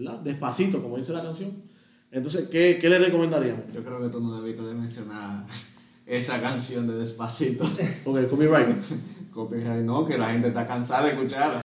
[0.00, 0.20] ¿verdad?
[0.20, 1.62] Despacito, como dice la canción.
[2.10, 3.66] Entonces, ¿qué, qué le recomendaríamos?
[3.72, 5.46] Yo creo que tú no debiste de mencionar
[6.06, 7.64] esa canción de Despacito.
[8.04, 8.76] Porque copyright.
[9.32, 11.60] Copyright no, que la gente está cansada de escucharla.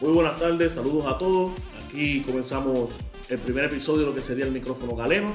[0.00, 1.52] Muy buenas tardes, saludos a todos.
[1.94, 2.90] Aquí comenzamos
[3.28, 5.32] el primer episodio de lo que sería el micrófono galeno.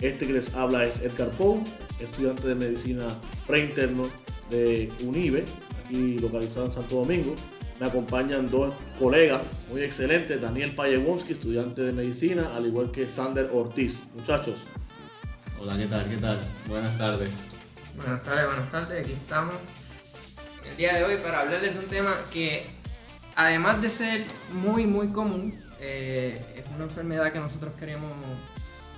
[0.00, 1.62] Este que les habla es Edgar Pou,
[2.00, 3.08] estudiante de medicina
[3.46, 4.08] preinterno
[4.48, 5.44] de UNIBE,
[5.84, 7.34] aquí localizado en Santo Domingo.
[7.78, 13.50] Me acompañan dos colegas muy excelentes, Daniel Payewonski, estudiante de medicina, al igual que Sander
[13.52, 14.00] Ortiz.
[14.14, 14.60] Muchachos,
[15.60, 16.08] Hola, ¿qué tal?
[16.08, 16.40] ¿Qué tal?
[16.68, 17.44] Buenas tardes.
[17.96, 19.56] Buenas tardes, buenas tardes, aquí estamos
[20.70, 22.64] el día de hoy para hablarles de un tema que
[23.36, 28.12] además de ser muy muy común, eh, es una enfermedad que nosotros queremos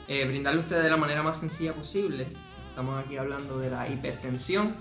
[0.09, 2.27] eh, brindarle a ustedes de la manera más sencilla posible.
[2.71, 4.75] Estamos aquí hablando de la hipertensión.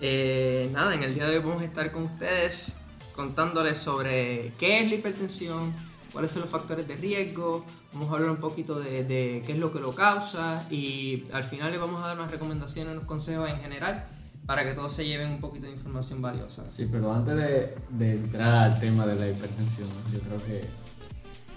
[0.00, 2.80] Eh, nada, en el día de hoy vamos a estar con ustedes
[3.14, 5.74] contándoles sobre qué es la hipertensión,
[6.12, 9.58] cuáles son los factores de riesgo, vamos a hablar un poquito de, de qué es
[9.58, 13.50] lo que lo causa y al final les vamos a dar unas recomendaciones, unos consejos
[13.50, 14.06] en general
[14.50, 16.66] para que todos se lleven un poquito de información valiosa.
[16.66, 20.64] Sí, pero antes de, de entrar al tema de la hipertensión, yo creo que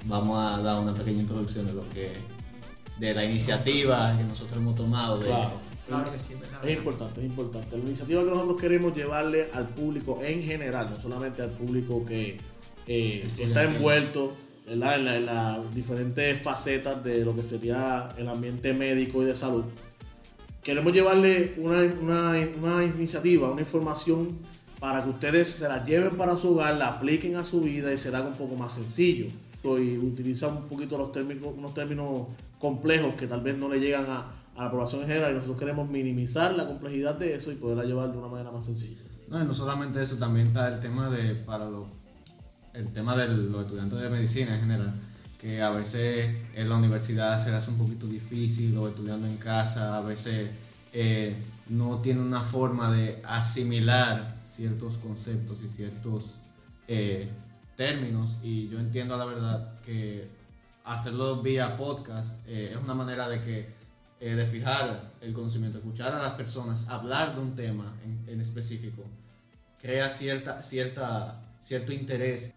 [0.06, 2.12] vamos a dar una pequeña introducción de lo que
[3.00, 5.54] de la iniciativa que nosotros hemos tomado de claro,
[5.88, 6.34] Claro que sí,
[6.64, 7.78] es importante, es importante.
[7.80, 12.38] La iniciativa que nosotros queremos llevarle al público en general, no solamente al público que
[12.86, 14.34] eh, está envuelto.
[14.66, 19.36] En, la- en las diferentes facetas de lo que sería el ambiente médico y de
[19.36, 19.66] salud.
[20.64, 24.38] Queremos llevarle una, una- una iniciativa, una información
[24.80, 27.98] para que ustedes se la lleven para su hogar, la apliquen a su vida y
[27.98, 29.28] se haga un poco más sencillo.
[29.64, 32.28] Y utiliza un poquito los términos, unos términos
[32.60, 35.58] complejos que tal vez no le llegan a, a la población en general y nosotros
[35.58, 39.02] queremos minimizar la complejidad de eso y poderla llevar de una manera más sencilla.
[39.30, 41.88] No, y no solamente eso, también está el tema de para los
[42.74, 44.94] el tema de los estudiantes de medicina en general,
[45.40, 49.96] que a veces en la universidad se hace un poquito difícil o estudiando en casa,
[49.98, 50.50] a veces
[50.94, 51.36] eh,
[51.70, 56.38] no tiene una forma de asimilar ciertos conceptos y ciertos
[56.88, 57.28] eh,
[57.76, 60.30] términos y yo entiendo la verdad que
[60.84, 63.84] hacerlo vía podcast eh, es una manera de que
[64.24, 69.04] de fijar el conocimiento, escuchar a las personas hablar de un tema en, en específico,
[69.82, 72.56] crea cierta, cierta, cierto interés,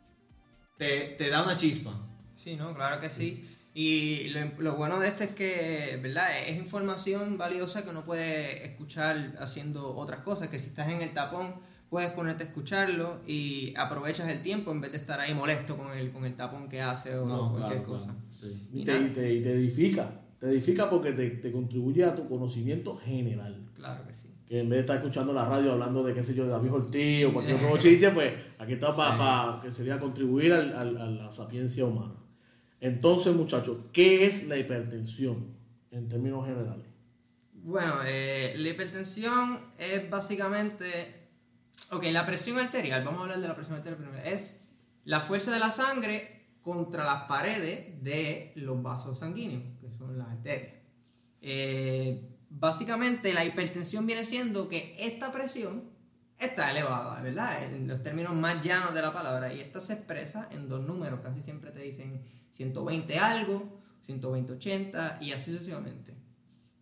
[0.79, 1.93] te, te da una chispa.
[2.37, 3.45] Sí, no, claro que sí.
[3.79, 6.29] Y lo, lo bueno de esto es que, ¿verdad?
[6.49, 11.13] Es información valiosa que uno puede escuchar haciendo otras cosas, que si estás en el
[11.13, 11.57] tapón
[11.91, 15.91] puedes ponerte a escucharlo y aprovechas el tiempo en vez de estar ahí molesto con
[15.93, 18.07] el, con el tapón que hace o No, cualquier claro, cosa.
[18.13, 18.69] claro, sí.
[18.73, 22.15] Y Y te, y te- y te edifica, te edifica porque te, te contribuye a
[22.15, 23.63] tu conocimiento general.
[23.75, 24.29] Claro que sí.
[24.47, 26.73] que en vez de estar escuchando la radio hablando de qué sé yo, de David
[26.73, 29.67] Ortiz o cualquier otro chiche, pues aquí está para Sí.
[29.69, 32.15] que sería contribuir al- al- a la sapiencia humana.
[32.81, 35.55] Entonces, muchachos, ¿qué es la hipertensión
[35.91, 36.85] en términos generales?
[37.53, 41.29] Bueno, eh, la hipertensión es básicamente...
[41.91, 44.57] Ok, la presión arterial, vamos a hablar de la presión arterial primero, es
[45.05, 50.29] la fuerza de la sangre contra las paredes de los vasos sanguíneos, que son las
[50.29, 50.73] arterias.
[51.41, 55.96] Eh, básicamente la hipertensión viene siendo que esta presión
[56.39, 57.65] está elevada, ¿verdad?
[57.65, 61.21] En los términos más llanos de la palabra, y esta se expresa en dos números,
[61.21, 66.15] casi siempre te dicen 120 algo, 120 80 y así sucesivamente.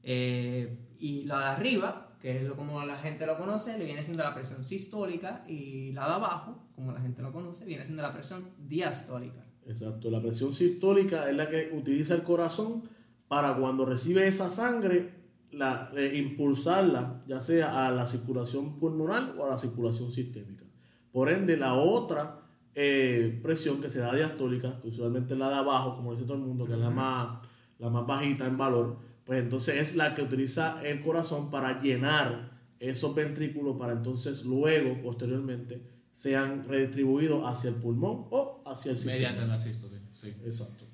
[0.02, 4.02] Eh, y la de arriba, que es lo como la gente lo conoce, le viene
[4.02, 8.02] siendo la presión sistólica y la de abajo, como la gente lo conoce, viene siendo
[8.02, 9.44] la presión diastólica.
[9.66, 12.88] Exacto, la presión sistólica es la que utiliza el corazón
[13.28, 15.23] para cuando recibe esa sangre,
[15.56, 20.64] la, eh, impulsarla, ya sea a la circulación pulmonar o a la circulación sistémica.
[21.12, 22.40] Por ende, la otra
[22.74, 26.44] eh, presión que será diastólica, que usualmente es la de abajo, como dice todo el
[26.44, 27.38] mundo, que es la más,
[27.78, 32.52] la más bajita en valor, pues entonces es la que utiliza el corazón para llenar
[32.78, 39.16] esos ventrículos para entonces luego, posteriormente, sean redistribuidos hacia el pulmón o hacia el sistema.
[39.16, 40.34] Mediante la sístole, sí.
[40.44, 40.86] Exacto.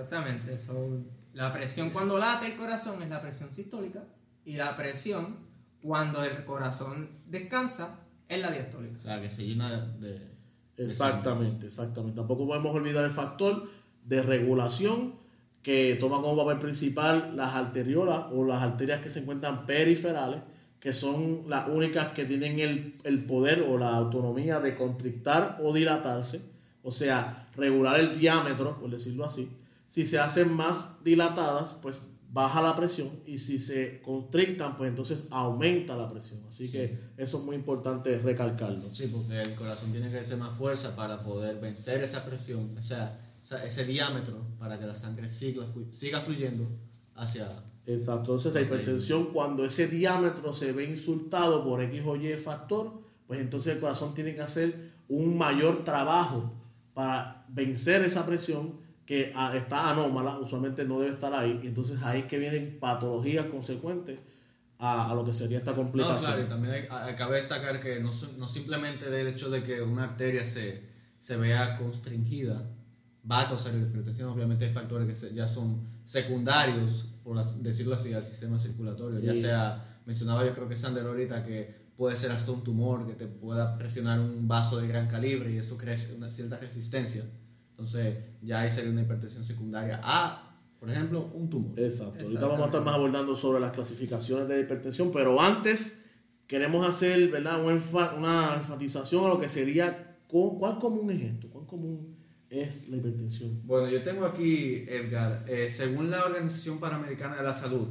[0.00, 0.58] Exactamente.
[0.58, 1.02] so,
[1.34, 4.04] la presión cuando late el corazón es la presión sistólica
[4.44, 5.36] y la presión
[5.82, 8.98] cuando el corazón descansa es la diastólica.
[8.98, 10.12] O sea, que se llena de...
[10.12, 12.16] de Exactamente, exactamente.
[12.16, 13.68] Tampoco podemos olvidar el factor
[14.04, 15.14] de regulación
[15.62, 20.40] que toma como papel principal las arteriolas o las arterias que se encuentran periferales,
[20.80, 25.72] que son las únicas que tienen el, el poder o la autonomía de constrictar o
[25.72, 26.40] dilatarse,
[26.82, 29.50] o sea, regular el diámetro, por decirlo así,
[29.88, 35.24] Si se hacen más dilatadas, pues baja la presión y si se constrictan, pues entonces
[35.30, 36.44] aumenta la presión.
[36.46, 38.94] Así que eso es muy importante recalcarlo.
[38.94, 42.82] Sí, porque el corazón tiene que hacer más fuerza para poder vencer esa presión, o
[42.82, 43.18] sea,
[43.64, 46.68] ese diámetro para que la sangre siga, siga fluyendo
[47.14, 47.64] hacia...
[47.86, 53.00] Exacto, entonces la hipertensión cuando ese diámetro se ve insultado por X o Y factor,
[53.26, 56.54] pues entonces el corazón tiene que hacer un mayor trabajo
[56.92, 62.02] para vencer esa presión que ah, está anómala, usualmente no debe estar ahí, y entonces
[62.02, 64.20] ahí es que vienen patologías consecuentes
[64.78, 66.16] a, a lo que sería esta complicación.
[66.16, 69.80] No, claro, y también hay, cabe destacar que no, no, simplemente del hecho de que
[69.80, 70.82] una arteria se,
[71.18, 72.62] se vea constringida
[73.32, 78.26] va a causar hipertensión, obviamente hay factores que ya son secundarios, por decirlo así, al
[78.26, 82.62] sistema circulatorio, ya sea, mencionaba yo creo que Sander ahorita que puede ser hasta un
[82.62, 86.58] tumor que te pueda presionar un vaso de gran calibre y eso crea una cierta
[86.58, 87.24] resistencia
[87.78, 91.78] entonces, ya ahí sería una hipertensión secundaria a, por ejemplo, un tumor.
[91.78, 92.24] Exacto.
[92.24, 96.04] Ahorita vamos a estar más abordando sobre las clasificaciones de la hipertensión, pero antes
[96.48, 97.62] queremos hacer ¿verdad?
[97.62, 101.48] Una, enfatización a lo que sería, ¿cuál común es esto?
[101.50, 102.16] ¿Cuál común
[102.50, 103.60] es la hipertensión?
[103.64, 107.90] Bueno, yo tengo aquí, Edgar, eh, según la Organización Panamericana de la Salud,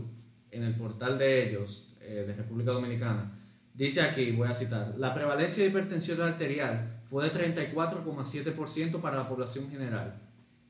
[0.52, 3.40] en el portal de ellos, eh, de República Dominicana,
[3.74, 9.30] dice aquí, voy a citar, la prevalencia de hipertensión arterial fue de 34,7% para la
[9.30, 10.20] población general.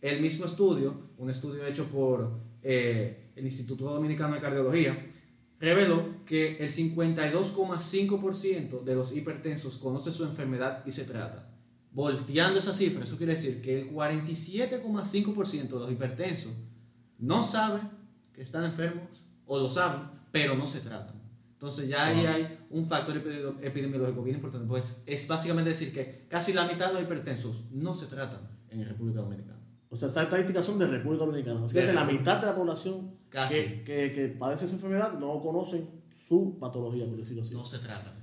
[0.02, 2.32] El mismo estudio, un estudio hecho por
[2.62, 5.08] eh, el Instituto Dominicano de Cardiología,
[5.60, 11.50] reveló que el 52,5% de los hipertensos conoce su enfermedad y se trata.
[11.92, 16.54] Volteando esa cifra, eso quiere decir que el 47,5% de los hipertensos
[17.18, 17.90] no saben
[18.34, 20.02] que están enfermos o lo saben,
[20.32, 21.17] pero no se tratan.
[21.58, 24.68] Entonces ya ahí hay un factor epidemiológico bien importante.
[24.68, 28.86] Pues es básicamente decir que casi la mitad de los hipertensos no se tratan en
[28.86, 29.60] República Dominicana.
[29.90, 31.66] O sea, estas estadísticas son de República Dominicana.
[31.66, 36.60] Así que la mitad de la población que, que, padece esa enfermedad no conocen su
[36.60, 37.56] patología, por decirlo así.
[37.56, 38.14] No se tratan.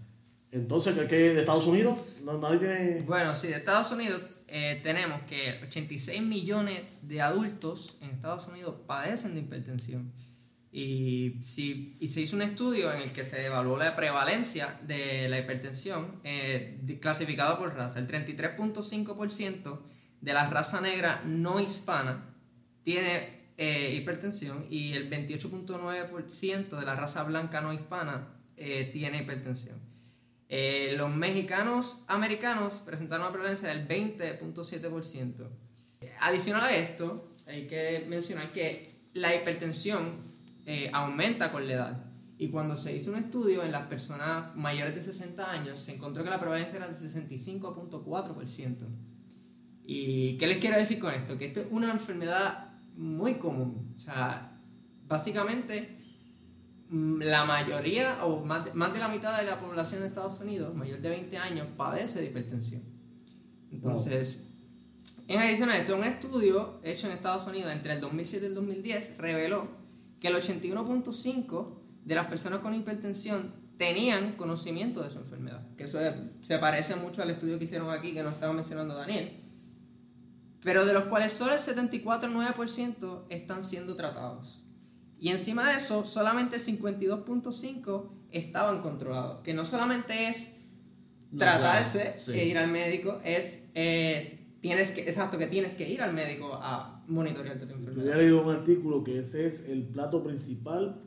[0.52, 1.98] Entonces, ¿qué, de Estados Unidos?
[2.22, 3.02] nadie tiene...
[3.04, 8.76] Bueno, sí, de Estados Unidos eh, tenemos que 86 millones de adultos en Estados Unidos
[8.86, 10.12] padecen de hipertensión.
[10.76, 15.28] Y, si, y se hizo un estudio en el que se evaluó la prevalencia de
[15.28, 18.00] la hipertensión eh, clasificado por raza.
[18.00, 19.80] El 33.5%
[20.20, 22.24] de la raza negra no hispana
[22.82, 29.78] tiene eh, hipertensión y el 28.9% de la raza blanca no hispana eh, tiene hipertensión.
[30.96, 35.48] los mexicanos americanos presentaron una prevalencia del 20.7%.
[36.22, 40.33] Adicional a esto, hay que mencionar que la hipertensión
[40.66, 42.04] eh, aumenta con la edad.
[42.36, 46.24] Y cuando se hizo un estudio en las personas mayores de 60 años, se encontró
[46.24, 48.86] que la prevalencia era del 65.4%.
[49.86, 51.38] ¿Y qué les quiero decir con esto?
[51.38, 53.92] Que esto es una enfermedad muy común.
[53.94, 54.58] O sea,
[55.06, 55.96] básicamente
[56.88, 60.40] mm, la mayoría o más de, más de la mitad de la población de Estados
[60.40, 62.82] Unidos, mayor de 20 años, padece de hipertensión.
[63.70, 64.44] Entonces,
[65.28, 68.54] en adición a esto, un estudio hecho en Estados Unidos entre el 2007 y el
[68.54, 69.83] 2010 reveló
[70.24, 75.60] que el 81.5% de las personas con hipertensión tenían conocimiento de su enfermedad.
[75.76, 75.98] Que eso
[76.40, 79.38] se parece mucho al estudio que hicieron aquí, que nos estaba mencionando Daniel.
[80.62, 84.64] Pero de los cuales solo el 74,9% están siendo tratados.
[85.18, 89.42] Y encima de eso, solamente el 52.5% estaban controlados.
[89.42, 90.56] Que no solamente es
[91.36, 96.14] tratarse e ir al médico, es, es, tienes que, exacto, que tienes que ir al
[96.14, 97.94] médico a monitorear tu enfermedad.
[97.94, 101.00] Yo había leído un artículo que ese es el plato principal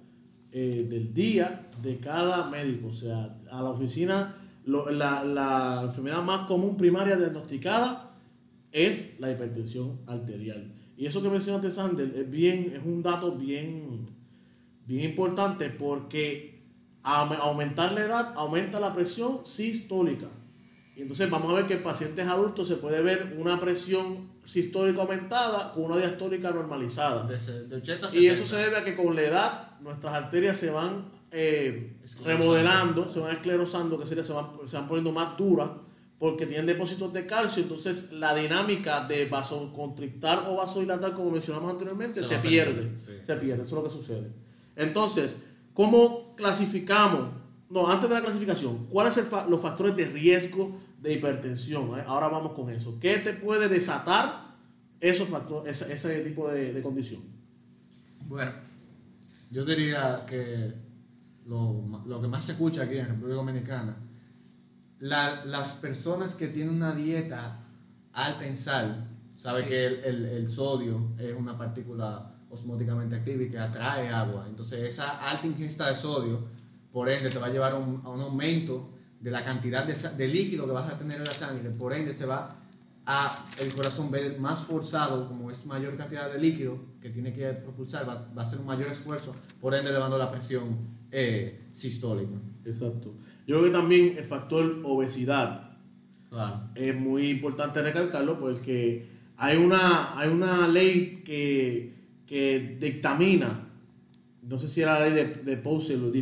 [0.52, 2.88] eh, del día de cada médico.
[2.88, 4.36] O sea, a la oficina,
[4.66, 8.16] la, la, enfermedad más común primaria diagnosticada
[8.72, 10.74] es la hipertensión arterial.
[10.98, 14.08] Y eso que mencionaste, Sander, es, bien, es un dato bien,
[14.86, 16.58] bien importante porque
[17.04, 20.28] aumentar la edad aumenta la presión sistólica.
[20.98, 25.04] Y entonces vamos a ver que en pacientes adultos se puede ver una presión sistólica
[25.04, 27.30] aumentada con una diastólica normalizada.
[28.14, 33.08] y eso se debe a que con la edad nuestras arterias se van eh, remodelando,
[33.10, 35.70] se van esclerosando, que sería, se, van, se van poniendo más duras
[36.18, 42.24] porque tienen depósitos de calcio, entonces la dinámica de vasoconstrictar o vasodilatar, como mencionamos anteriormente,
[42.24, 42.92] se, pierde.
[43.24, 44.32] Se pierde, eso es lo que sucede.
[44.76, 45.38] Entonces,
[45.76, 47.30] ¿cómo clasificamos?
[47.70, 51.98] No, antes de la clasificación, ¿cuáles son los factores de riesgo de hipertensión.
[52.00, 52.04] ¿eh?
[52.06, 53.00] Ahora vamos con eso.
[53.00, 54.56] ¿Qué te puede desatar
[55.00, 57.22] esos factores, ese, tipo de, condición?
[58.28, 58.52] Bueno,
[59.52, 60.74] yo diría que
[61.46, 63.96] lo, lo, que más se escucha aquí en República Dominicana,
[65.00, 67.60] las personas que tienen una dieta
[68.14, 73.50] alta en sal sabe que el, el- el sodio es una partícula osmóticamente activa y
[73.50, 74.46] que atrae agua.
[74.48, 76.48] Entonces esa alta ingesta de sodio,
[76.92, 79.94] por ende, te va a llevar a un, a un aumento de la cantidad de,
[79.94, 81.70] de líquido que vas a tener en la sangre.
[81.72, 82.56] Por ende, se va
[83.06, 87.48] a el corazón ver más forzado, como es mayor cantidad de líquido que tiene que
[87.54, 90.78] propulsar, va, va a hacer un mayor esfuerzo, por ende elevando la presión
[91.12, 92.38] eh, sistólica.
[92.66, 93.14] Exacto.
[93.48, 95.68] Yo creo que también el factor obesidad
[96.30, 96.70] Claro.
[96.76, 99.08] es muy importante recalcarlo porque
[99.38, 101.94] hay una, hay una ley que,
[102.26, 103.67] que dictamina,
[104.48, 105.58] no sé si era la ley de, de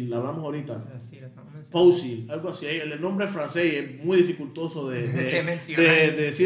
[0.10, 0.84] la hablamos ahorita,
[1.32, 1.70] mencionando.
[1.72, 5.32] Poussey, algo así, el, nombre francés es muy dificultoso de, de,
[5.82, 6.44] De de- sí,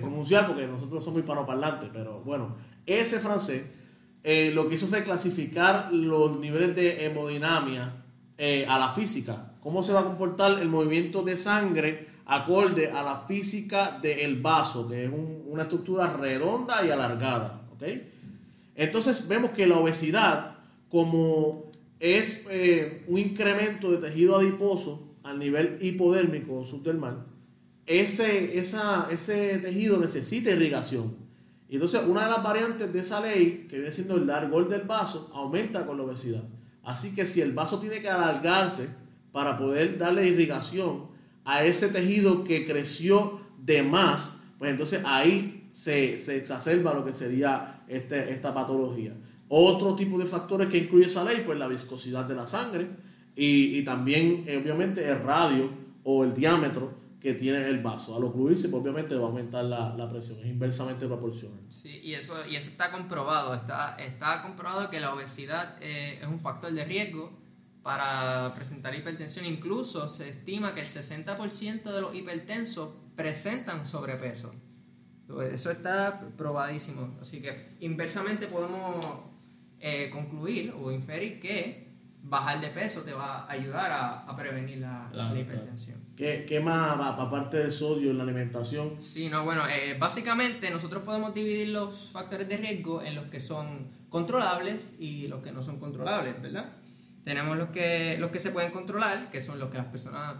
[0.00, 2.54] pronunciar porque nosotros somos hispanoparlantes, pero bueno,
[2.86, 3.62] ese francés
[4.22, 7.92] eh, lo que hizo fue clasificar los niveles de hemodinamia
[8.38, 13.02] eh, a la física, cómo se va a comportar el movimiento de sangre acorde a
[13.02, 17.82] la física del vaso, que es un- una estructura redonda y alargada, ¿ok?
[18.76, 20.53] Entonces vemos que la obesidad,
[20.94, 27.24] como es eh, un incremento de tejido adiposo al nivel hipodérmico o subdermal,
[27.84, 31.16] ese, esa, ese tejido necesita irrigación.
[31.68, 34.82] Y Entonces, una de las variantes de esa ley, que viene siendo el largor del
[34.82, 36.44] vaso, aumenta con la obesidad.
[36.84, 38.86] Así que si el vaso tiene que alargarse
[39.32, 41.08] para poder darle irrigación
[41.44, 47.82] a ese tejido que creció de más, pues entonces ahí se, exacerba lo que sería
[47.88, 49.12] este, esta patología.
[49.48, 52.88] Otro tipo de factores que incluye esa ley, pues la viscosidad de la sangre
[53.36, 55.70] y, y también, eh, obviamente, el radio
[56.04, 58.14] o el diámetro que tiene el vaso.
[58.14, 61.58] Al ocluirse, pues, obviamente va a aumentar la, la presión, es inversamente proporcional.
[61.70, 63.54] Sí, y eso, y eso está comprobado.
[63.54, 67.32] Está, está comprobado que la obesidad eh, es un factor de riesgo
[67.82, 69.46] para presentar hipertensión.
[69.46, 74.54] Incluso se estima que el 60% de los hipertensos presentan sobrepeso.
[75.50, 77.16] Eso está probadísimo.
[77.20, 79.02] Así que inversamente podemos
[79.86, 81.84] eh, concluir o inferir que
[82.22, 86.00] bajar de peso te va a ayudar a, a prevenir la, Claro, la hipertensión.
[86.16, 88.98] ¿Qué, qué más, aparte del sodio en la alimentación?
[88.98, 93.40] Sí, no, bueno, eh, básicamente nosotros podemos dividir los factores de riesgo en los que
[93.40, 96.72] son controlables y los que no son controlables, ¿verdad?
[97.22, 100.36] Tenemos los que, los que se pueden controlar, que son los que las personas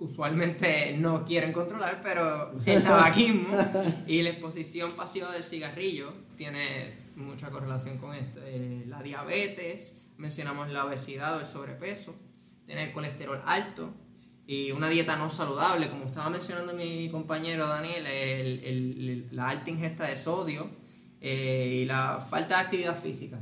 [0.00, 3.56] usualmente no quieren controlar, pero el tabaquismo
[4.08, 8.40] y la exposición pasiva del cigarrillo tiene mucha correlación con esto.
[8.44, 12.14] Eh, la diabetes, mencionamos la obesidad o el sobrepeso,
[12.66, 13.92] tener colesterol alto
[14.46, 19.70] y una dieta no saludable, como estaba mencionando mi compañero Daniel, el- el- la alta
[19.70, 20.70] ingesta de sodio
[21.20, 23.40] eh, y la falta de actividad física.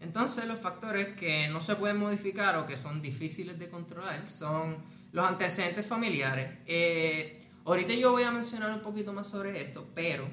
[0.00, 4.78] Entonces los factores que no se pueden modificar o que son difíciles de controlar son
[5.12, 6.50] los antecedentes familiares.
[6.66, 10.26] Eh, ahorita yo voy a mencionar un poquito más sobre esto, pero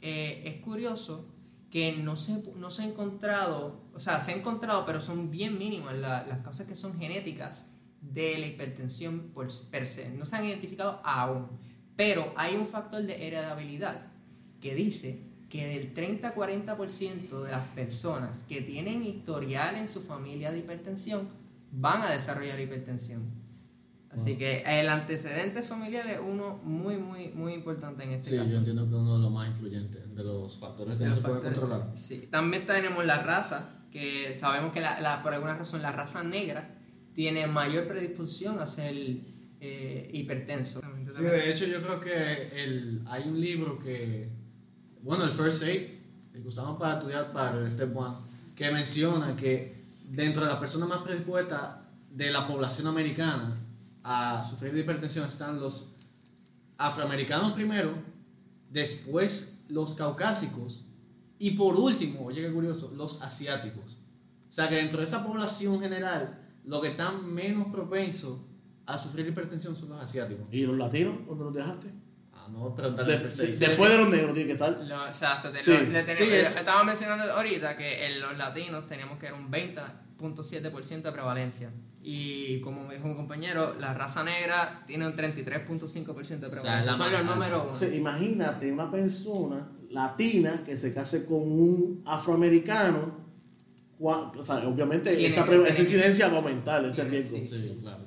[0.00, 1.26] eh, es curioso
[1.76, 5.58] que no se, no se ha encontrado, o sea, se ha encontrado, pero son bien
[5.58, 7.66] mínimas la- las causas que son genéticas
[8.00, 10.08] de la hipertensión por, per se.
[10.08, 11.48] No se han identificado aún,
[11.94, 14.00] pero hay un factor de heredabilidad
[14.58, 20.60] que dice que del 30-40% de las personas que tienen historial en su familia de
[20.60, 21.28] hipertensión
[21.72, 23.22] van a desarrollar hipertensión.
[24.16, 28.48] Así que el antecedente familiar es uno muy, muy, muy importante en este Sí, caso.
[28.50, 31.22] yo entiendo que uno de los más influyentes, de los factores que De no los
[31.24, 31.90] se factores- controlar.
[31.96, 32.26] Sí.
[32.30, 36.74] También tenemos la raza, que sabemos que la, la- por alguna razón la raza negra
[37.12, 38.94] tiene mayor predisposición a ser
[39.60, 40.80] eh, hipertenso.
[41.16, 44.30] Sí, de hecho yo creo que el, hay un libro que,
[45.02, 45.82] bueno, el First Aid,
[46.32, 48.16] que usamos para estudiar para el Step One,
[48.54, 49.74] que menciona que
[50.08, 51.76] dentro de las personas más predispuestas
[52.10, 53.54] de la población americana
[54.08, 55.86] a sufrir de hipertensión están los
[56.78, 57.92] afroamericanos primero,
[58.70, 60.84] después los caucásicos
[61.40, 63.98] y por último, oye qué curioso, los asiáticos.
[64.48, 68.38] O sea que dentro de esa población general, los que están menos propensos
[68.86, 70.46] a sufrir hipertensión son los asiáticos.
[70.52, 71.14] ¿Y los latinos?
[71.26, 71.90] ¿Dónde los dejaste?
[72.32, 74.78] Ah, no, pero De- después de los negros tiene que estar.
[74.84, 75.72] Lo- exacto, te- Sí.
[75.72, 79.34] lo- le tenemos- Sí, es- estaba mencionando ahorita que en los latinos teníamos que era
[79.34, 81.72] un 20.7% de prevalencia.
[82.08, 85.18] Y como me dijo un compañero, la raza negra tiene un 33.5%
[85.66, 86.84] de O sea, es prevalencia.
[86.92, 87.62] la Son los números uno.
[87.62, 93.26] Entonces, imagínate una persona latina que se case con un afroamericano.
[93.98, 97.48] o sea, obviamente Tiene esa, esa incidencia va a aumentar, ese tiene- riesgo, sí.
[97.48, 98.04] Sí, claro.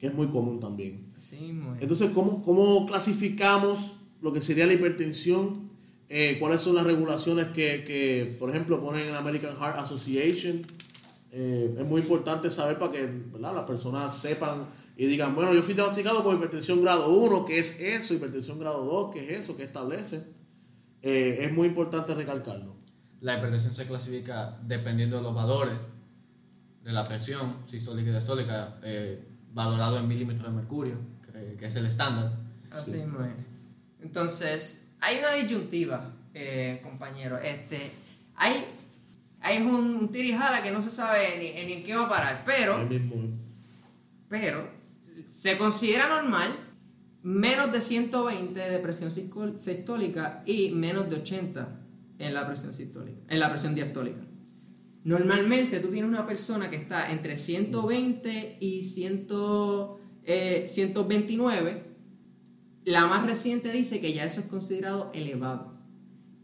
[0.00, 0.06] que sí.
[0.06, 1.12] es muy común también.
[1.16, 1.78] Sí, muy bien.
[1.82, 5.70] Entonces, ¿cómo, cómo clasificamos lo que sería la hipertensión?
[6.08, 10.62] Eh, ¿Cuáles son las regulaciones que, que, por ejemplo, ponen en la American Heart Association?
[11.32, 13.54] Eh, es muy importante saber para que ¿verdad?
[13.54, 17.80] las personas sepan y digan, bueno, yo fui diagnosticado con hipertensión grado 1, ¿qué es
[17.80, 18.14] eso?
[18.14, 19.56] Hipertensión grado 2, ¿qué es eso?
[19.56, 20.22] ¿Qué establece?
[21.02, 22.76] eh, es muy importante recalcarlo.
[23.20, 25.76] La hipertensión se clasifica dependiendo de los valores
[26.82, 31.76] de la presión sistólica y diastólica, eh, valorado en milímetros de mercurio, que, que es
[31.76, 32.32] el estándar.
[32.70, 33.44] Así mismo es.
[34.00, 37.38] Entonces, hay una disyuntiva, eh, compañero.
[37.38, 37.92] Este,
[38.34, 38.64] hay,
[39.42, 42.42] hay un, un tirijala que no se sabe ni, ni en qué va a parar,
[42.44, 43.02] pero, eh.
[44.28, 44.68] pero
[45.28, 46.54] se considera normal
[47.22, 51.80] menos de 120 de presión sistólica y menos de 80
[52.18, 54.20] en la presión sistólica, en la presión diastólica.
[55.04, 59.26] Normalmente tú tienes una persona que está entre 120 y 100,
[60.24, 61.82] eh, 129.
[62.84, 65.72] La más reciente dice que ya eso es considerado elevado.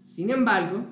[0.06, 0.84] Sin embargo,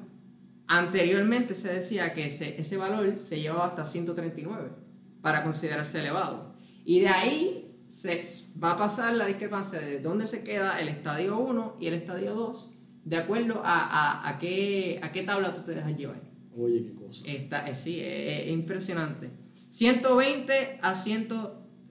[0.69, 4.71] anteriormente se decía que ese, ese valor se llevaba hasta 139
[5.23, 6.55] para considerarse elevado.
[6.85, 8.23] Y de ahí se
[8.63, 12.35] va a pasar la discrepancia de dónde se queda el estadio 1 y el estadio
[12.35, 16.21] 2, de acuerdo a, a- a qué, a qué tabla tú te dejas llevar.
[16.59, 17.31] Oye, qué cosa.
[17.31, 19.31] Está, eh, sí, es, es impresionante.
[19.71, 21.29] 120 a 100,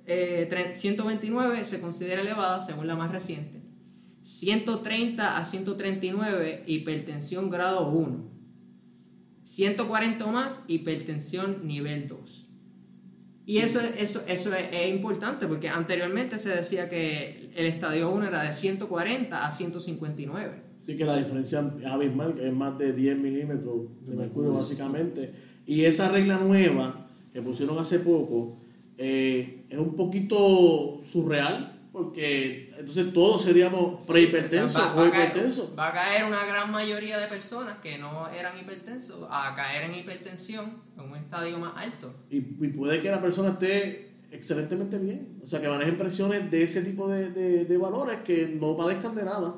[0.08, 3.62] eh, tre- 129 se considera elevada según la más reciente.
[4.22, 8.35] 130 a 139 hipertensión grado 1.
[9.56, 12.46] 140 o más hipertensión nivel 2.
[13.46, 18.28] Y eso, eso, eso es, es importante porque anteriormente se decía que el estadio 1
[18.28, 20.62] era de 140 a 159.
[20.82, 24.52] Sí que la diferencia es abismal, que es más de 10 milímetros de mercurio.
[24.52, 25.32] básicamente.
[25.66, 28.58] Y esa regla nueva que pusieron hace poco
[28.98, 35.70] eh, es un poquito surreal porque entonces todos seríamos prehipertensos Va- o va hipertensos.
[35.80, 39.96] Va a caer una gran mayoría de personas que no eran hipertensos a caer en
[39.96, 42.14] hipertensión en un estadio más alto.
[42.30, 45.38] Y, y puede que la persona esté excelentemente bien.
[45.42, 49.16] O sea, que manejen presiones de ese tipo de, de- de valores que no padezcan
[49.16, 49.56] de nada.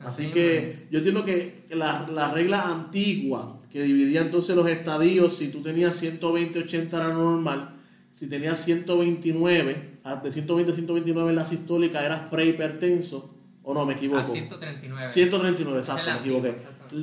[0.00, 5.46] Así, que yo entiendo que la, la regla antigua que dividía entonces los estadios, si
[5.48, 7.76] tú tenías 120, 80 era lo normal,
[8.10, 9.89] si tenías 129, ah,
[10.22, 14.22] de 120 a 129 en la sistólica eras prehipertenso, o no, me equivoco.
[14.22, 15.08] A 139.
[15.08, 16.54] 139, Esa exacto, me equivoqué.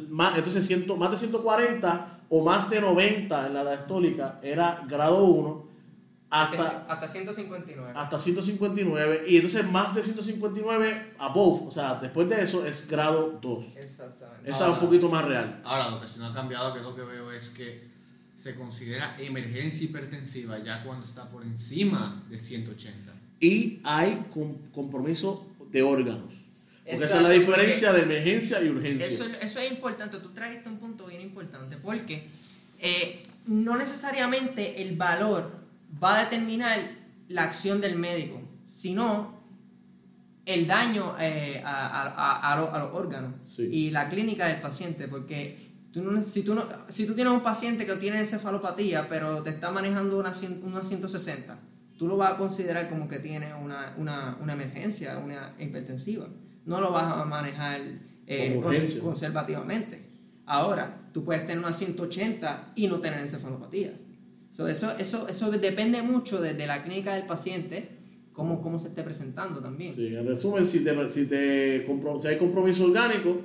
[0.10, 5.24] Más, entonces, ciento- más de 140 o más de 90 en la diastólica era grado
[5.24, 5.68] 1
[6.30, 7.94] hasta, hasta 159.
[7.96, 13.40] hasta 159 y entonces más de 159 above, o sea, después de eso es grado
[13.42, 13.64] 2.
[13.78, 14.50] Exactamente.
[14.52, 15.62] Esa es un poquito más real.
[15.64, 17.87] Ahora, lo que sí no ha cambiado, que es lo que veo, es que
[18.38, 23.14] se considera emergencia hipertensiva ya cuando está por encima de 180.
[23.40, 26.34] Y hay com- compromiso de órganos.
[26.90, 29.06] Porque esa es la diferencia de emergencia y urgencia.
[29.08, 32.24] Eso, eso es importante, tú trajiste un punto bien importante, porque
[32.80, 35.52] eh, no necesariamente el valor
[36.02, 36.80] va a determinar
[37.28, 39.36] la acción del médico, sino
[40.46, 43.64] el daño eh, a, a- a- a lo- a los órganos Sí.
[43.64, 45.67] y la clínica del paciente, porque
[45.98, 49.50] tú no- si, tú no, si tú tienes un paciente que tiene encefalopatía, pero te
[49.52, 50.32] está manejando una,
[50.64, 51.60] una 160,
[51.98, 56.28] tú lo vas a considerar como que tiene una, una, una emergencia, una hipertensiva.
[56.66, 57.82] No lo vas a manejar
[58.28, 60.06] eh, cons- conservativamente.
[60.46, 63.94] Ahora, tú puedes tener una 180 y no tener encefalopatía.
[64.52, 67.90] So, eso, eso, eso depende mucho de, de la clínica del paciente,
[68.34, 69.96] cómo, cómo se esté presentando también.
[69.96, 71.86] Sí, en resumen, si, te, si, te
[72.20, 73.42] si hay compromiso orgánico,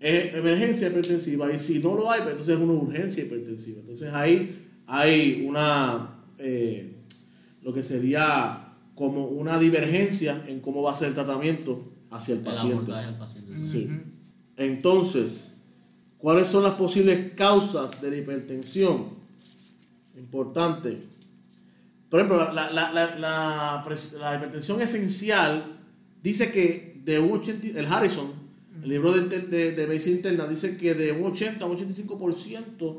[0.00, 1.52] es emergencia hipertensiva.
[1.52, 3.80] Y si no lo hay, pues entonces es una urgencia hipertensiva.
[3.80, 4.54] Entonces ahí
[4.86, 6.92] hay una, eh,
[7.62, 8.58] lo que sería
[8.94, 12.92] como una divergencia en cómo va a ser el tratamiento hacia el El paciente.
[14.56, 15.52] Entonces,
[16.18, 19.08] ¿cuáles son las posibles causas de la hipertensión?
[20.16, 20.98] Importante.
[22.08, 25.76] Por ejemplo, la, la- la- la- hipertensión esencial
[26.22, 28.28] dice que de un 80, el Harrison,
[28.82, 32.96] el libro de, de- medicina interna, dice que de un 80 a un 85%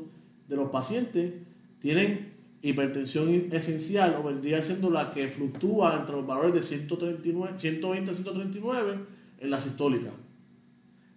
[0.48, 1.32] de los pacientes
[1.80, 8.10] tienen hipertensión esencial o vendría siendo la que fluctúa entre los valores de 139, 120
[8.10, 8.98] a 139
[9.40, 10.10] en la sistólica.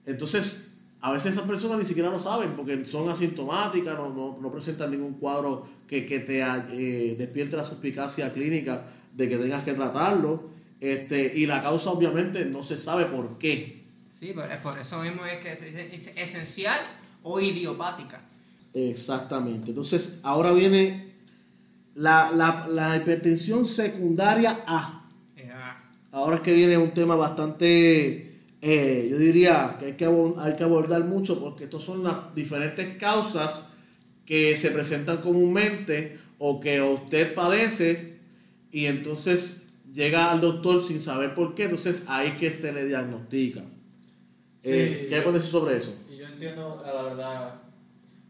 [0.06, 5.14] Entonces, a veces esas personas ni siquiera lo saben porque son asintomáticas, no, presentan ningún
[5.14, 10.50] cuadro que, que te eh, despierte la suspicacia clínica de que tengas que tratarlo.
[10.80, 13.81] Este, y la causa obviamente no se sabe por qué.
[14.22, 16.80] Sí, por, por eso mismo es que es, es esencial
[17.24, 18.22] o idiopática.
[18.72, 19.72] Exactamente.
[19.72, 21.12] Entonces, ahora viene
[21.96, 25.08] la, la- la hipertensión secundaria A.
[25.36, 25.76] Eh, ah,
[26.12, 30.06] Ahora es que viene un tema bastante, eh, yo diría que hay que,
[30.38, 33.70] hay que abordar mucho porque estas son las diferentes causas
[34.24, 38.18] que se presentan comúnmente o que usted padece
[38.72, 43.64] y entonces llega al doctor sin saber por qué, entonces ahí que se le diagnostica.
[44.64, 45.94] Eh, Sí, ¿Qué puedes decir sobre eso?
[46.10, 47.56] Y yo entiendo, la verdad,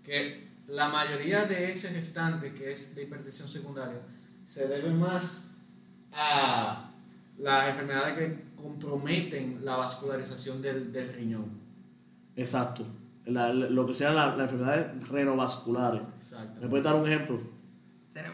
[0.05, 3.99] que la mayoría de ese gestante que es de hipertensión secundaria
[4.45, 5.45] se debe más
[6.13, 6.89] a
[7.39, 11.45] las enfermedades que comprometen la vascularización del, del riñón.
[12.35, 12.85] Exacto.
[13.25, 16.01] La- la- lo que sean la- las enfermedades renovasculares.
[16.17, 16.61] Exacto.
[16.61, 17.39] ¿Me puedes dar un ejemplo?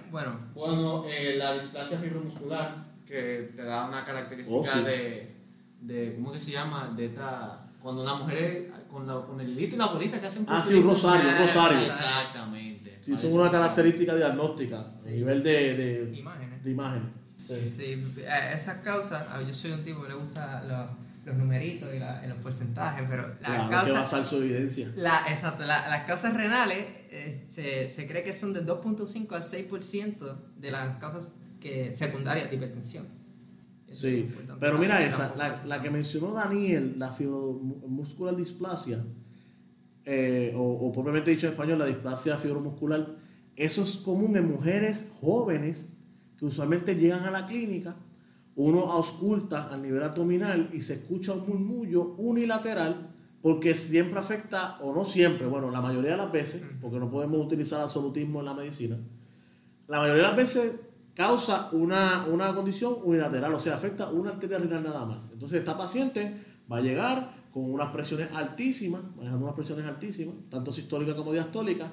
[0.10, 4.83] Bueno, Bueno, eh, la displasia fibromuscular, que te da una característica Oh, sí.
[4.83, 5.27] de,
[5.81, 6.91] de, ¿cómo que se llama?
[6.95, 10.27] De esta, cuando la mujer es- con, la, con el hilito y la bolita que
[10.27, 11.77] hacen Ah, sí, un rosario, un rosario.
[11.79, 12.99] Exactamente.
[13.03, 15.09] Sí, son una característica diagnóstica a Sí.
[15.09, 16.63] nivel de, de, imágenes.
[16.63, 17.13] de imagen.
[17.37, 17.53] Sí,
[18.17, 20.89] eh, esas causas, yo soy un tipo que le gusta los,
[21.25, 24.37] los numeritos y, la- y los porcentajes, pero las Claro, hay que causas, basar su
[24.37, 24.89] evidencia.
[24.97, 29.43] la, exacto, la- las causas renales eh, se, se cree que son del 2.5 al
[29.43, 33.07] 6% de las causas que, secundarias de hipertensión.
[33.88, 34.28] Eso Sí,
[34.60, 35.34] pero mira esa,
[35.65, 39.04] la que mencionó Daniel, la fibromuscular displasia,
[40.10, 43.15] eh, o, o propiamente dicho en español, la displasia fibromuscular,
[43.58, 45.89] eso es común en mujeres jóvenes
[46.38, 47.97] que usualmente llegan a la clínica,
[48.56, 54.93] uno ausculta al nivel abdominal y se escucha un murmullo unilateral porque siempre afecta, o
[54.95, 58.54] no siempre, bueno, la mayoría de las veces, porque no podemos utilizar absolutismo en la
[58.54, 58.97] medicina,
[59.88, 60.80] la mayoría de las veces
[61.17, 65.32] causa una, una condición unilateral, o sea, afecta una arteria renal nada más.
[65.34, 66.32] Entonces, esta paciente
[66.71, 71.89] va a llegar con unas presiones altísimas, manejando unas presiones altísimas, tanto sistólicas como diastólicas.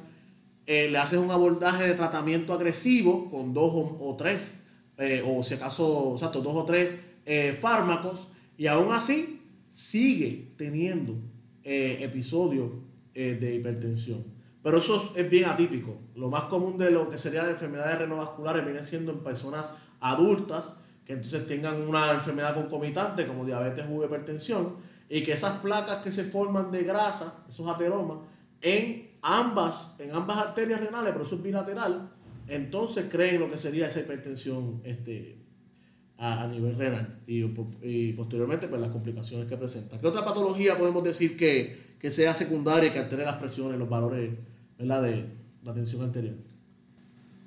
[0.67, 4.61] Eh, le haces un abordaje de tratamiento agresivo con dos o, o tres,
[4.99, 6.91] eh, o si acaso, exacto, dos o tres
[7.25, 11.15] eh, fármacos, y aún así sigue teniendo
[11.63, 12.73] episodios
[13.15, 14.34] de hipertensión.
[14.65, 15.99] Pero eso es, bien atípico.
[16.17, 21.13] Lo más común de lo que serían enfermedades renovasculares viene siendo en personas adultas que
[21.13, 24.77] entonces tengan una enfermedad concomitante como diabetes u hipertensión
[25.11, 28.21] y que esas placas que se forman de grasa, esos ateromas,
[28.63, 32.11] en ambas, en ambas arterias renales, pero eso es bilateral,
[32.49, 35.37] entonces creen lo que sería esa hipertensión este,
[36.17, 40.01] a, nivel renal y posteriormente pues las complicaciones que presenta.
[40.01, 43.91] ¿Qué otra patología podemos decir que, que sea secundaria y que altere las presiones, los
[43.91, 44.31] valores
[44.79, 45.03] ¿verdad?
[45.03, 45.25] de
[45.63, 46.37] la tensión arterial?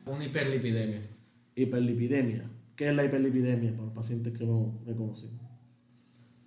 [0.05, 1.01] Una hiperlipidemia.
[1.55, 2.49] Hiperlipidemia.
[2.75, 5.31] ¿Qué es la hiperlipidemia para los pacientes que no reconocen?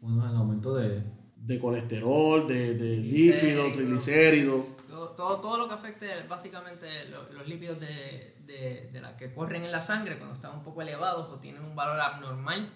[0.01, 1.03] Bueno, el aumento de...
[1.37, 3.43] De colesterol, de, de Triglicéridos.
[3.43, 4.65] lípidos, triglicéridos.
[4.87, 9.33] Todo, todo, todo lo que afecte básicamente lo- los lípidos de, de, de la que
[9.33, 12.69] corren en la sangre cuando están un poco elevados o tienen un valor abnormal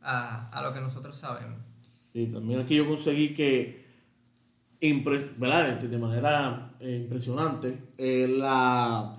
[0.00, 1.58] a, a lo que nosotros sabemos.
[2.12, 3.85] Sí, también aquí yo conseguí que,
[4.80, 5.78] ¿verdad?
[5.78, 9.18] De- manera eh, impresionante, eh, la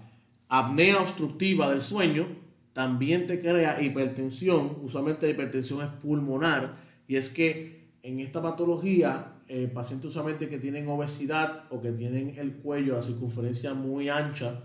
[0.50, 2.28] apnea obstructiva del sueño
[2.74, 4.78] también te crea hipertensión.
[4.84, 6.76] Usualmente la hipertensión es pulmonar
[7.08, 12.36] y es que en esta patología, eh, pacientes usualmente que tienen obesidad o que tienen
[12.38, 14.64] el cuello, la circunferencia muy ancha,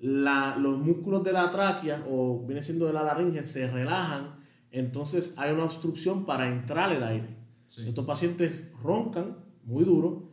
[0.00, 4.34] la- los músculos de la tráquea o viene siendo de la laringe se relajan,
[4.72, 7.36] entonces hay una obstrucción para entrar el aire.
[7.66, 7.86] Sí.
[7.86, 10.29] Estos pacientes roncan muy duro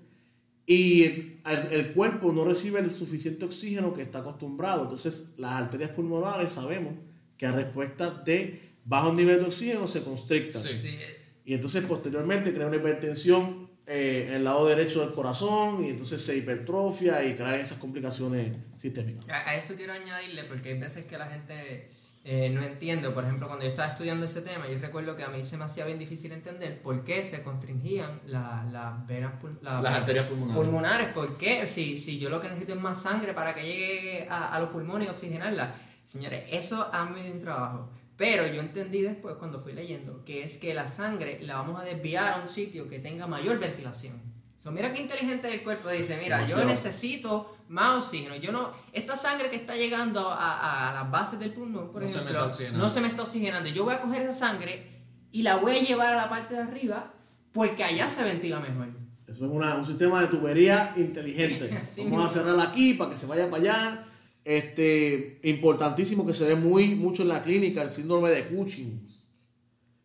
[0.69, 1.39] y el,
[1.71, 4.83] el cuerpo no recibe el suficiente oxígeno que está acostumbrado.
[4.83, 6.93] Entonces las arterias pulmonares sabemos
[7.37, 10.61] que a respuesta de bajo nivel de oxígeno se constrictan.
[10.61, 10.73] Sí.
[10.73, 10.97] Sí,
[11.45, 16.21] Y entonces posteriormente crea una hipertensión eh, en el lado derecho del corazón y entonces
[16.21, 19.29] se hipertrofia y crea esas complicaciones sistémicas.
[19.29, 21.89] A, a eso quiero añadirle porque hay veces que la gente
[22.29, 23.09] eh, no entiende.
[23.09, 25.63] Por ejemplo, cuando yo estaba estudiando ese tema, yo recuerdo que a mí se me
[25.63, 30.61] hacía bien difícil entender por qué se constringían la- las venas la- Las arterias pulmonares.
[30.63, 31.07] pulmonares.
[31.13, 31.65] ¿Por qué?
[31.67, 34.69] Si, si yo lo que necesito es más sangre para que llegue a, a los
[34.69, 35.73] pulmones y oxigenarla.
[36.05, 37.89] Señores, eso a mí me dio un trabajo.
[38.17, 41.83] Pero yo entendí después, cuando fui leyendo, que es que la sangre la vamos a
[41.85, 44.21] desviar a un sitio que tenga mayor ventilación.
[44.57, 48.35] So, mira qué inteligente el cuerpo dice, mira, yo necesito más oxígeno.
[48.37, 52.07] Yo no, esta sangre que está llegando a, a las bases del pulmón, por No
[52.09, 52.83] se me ejemplo, está oxigenando.
[52.83, 53.69] no se me está oxigenando.
[53.69, 54.85] Yo voy a coger esa sangre
[55.31, 57.13] y la voy a llevar a la parte de arriba
[57.51, 58.87] porque allá se ventila mejor.
[59.27, 61.69] Eso es una- un sistema de tubería inteligente.
[61.83, 62.29] Así Vamos a mismo.
[62.53, 64.03] cerrar aquí para que se vaya para allá.
[64.45, 69.05] Este, importantísimo que se ve muy mucho en la clínica el síndrome de Cushing.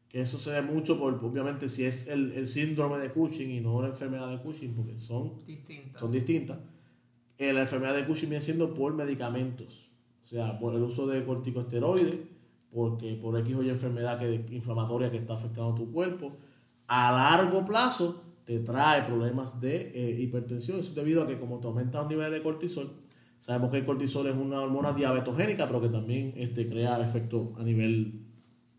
[0.09, 3.61] Que eso se ve mucho por, obviamente, si es el, el síndrome de Cushing y
[3.61, 6.01] no la enfermedad de Cushing, porque son, Distintas.
[6.01, 6.59] son distintas.
[7.43, 9.91] Eh, la enfermedad de Cushing viene siendo por medicamentos.
[10.23, 12.15] O sea, por el uso de corticosteroides,
[12.73, 16.37] porque por X o Y enfermedad que, inflamatoria que está afectando tu cuerpo.
[16.87, 20.79] A largo plazo te trae problemas de eh, hipertensión.
[20.79, 22.93] Eso es debido a que como te aumentan los niveles de cortisol,
[23.39, 27.65] sabemos que el cortisol es una hormona diabetogénica, pero que también este, crea efecto a
[27.65, 28.25] nivel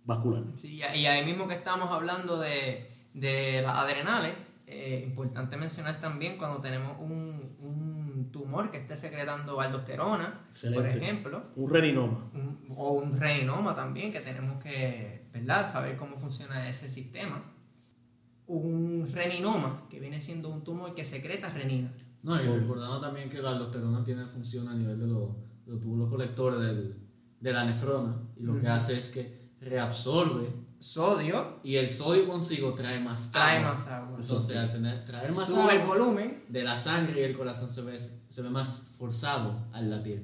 [0.06, 0.43] vascular.
[0.56, 4.32] Sí, y ahí mismo que estamos hablando de, de las adrenales,
[4.67, 7.43] eh, importante mencionar también cuando tenemos un
[8.34, 10.41] tumor que esté secretando aldosterona,
[10.76, 12.30] por ejemplo, Un reninoma.
[12.34, 15.72] un- o un renoma también, que tenemos que ¿verdad?
[15.72, 17.41] saber cómo funciona ese sistema.
[18.48, 21.89] Un reninoma, que viene siendo un tumor que secreta renina.
[22.24, 25.30] No, y recordando también que la aldosterona tiene función a nivel de los,
[25.65, 27.00] de los túbulos colectores del-
[27.39, 30.50] de la nefrona y lo que hace es que reabsorbe
[30.84, 33.72] Sodio y el sodio consigo trae más trae agua.
[33.74, 34.17] más agua.
[34.19, 37.69] Entonces, al tener, traer más Sube el agua volumen de la sangre y el corazón
[37.69, 40.22] se ve, se ve más forzado al latir.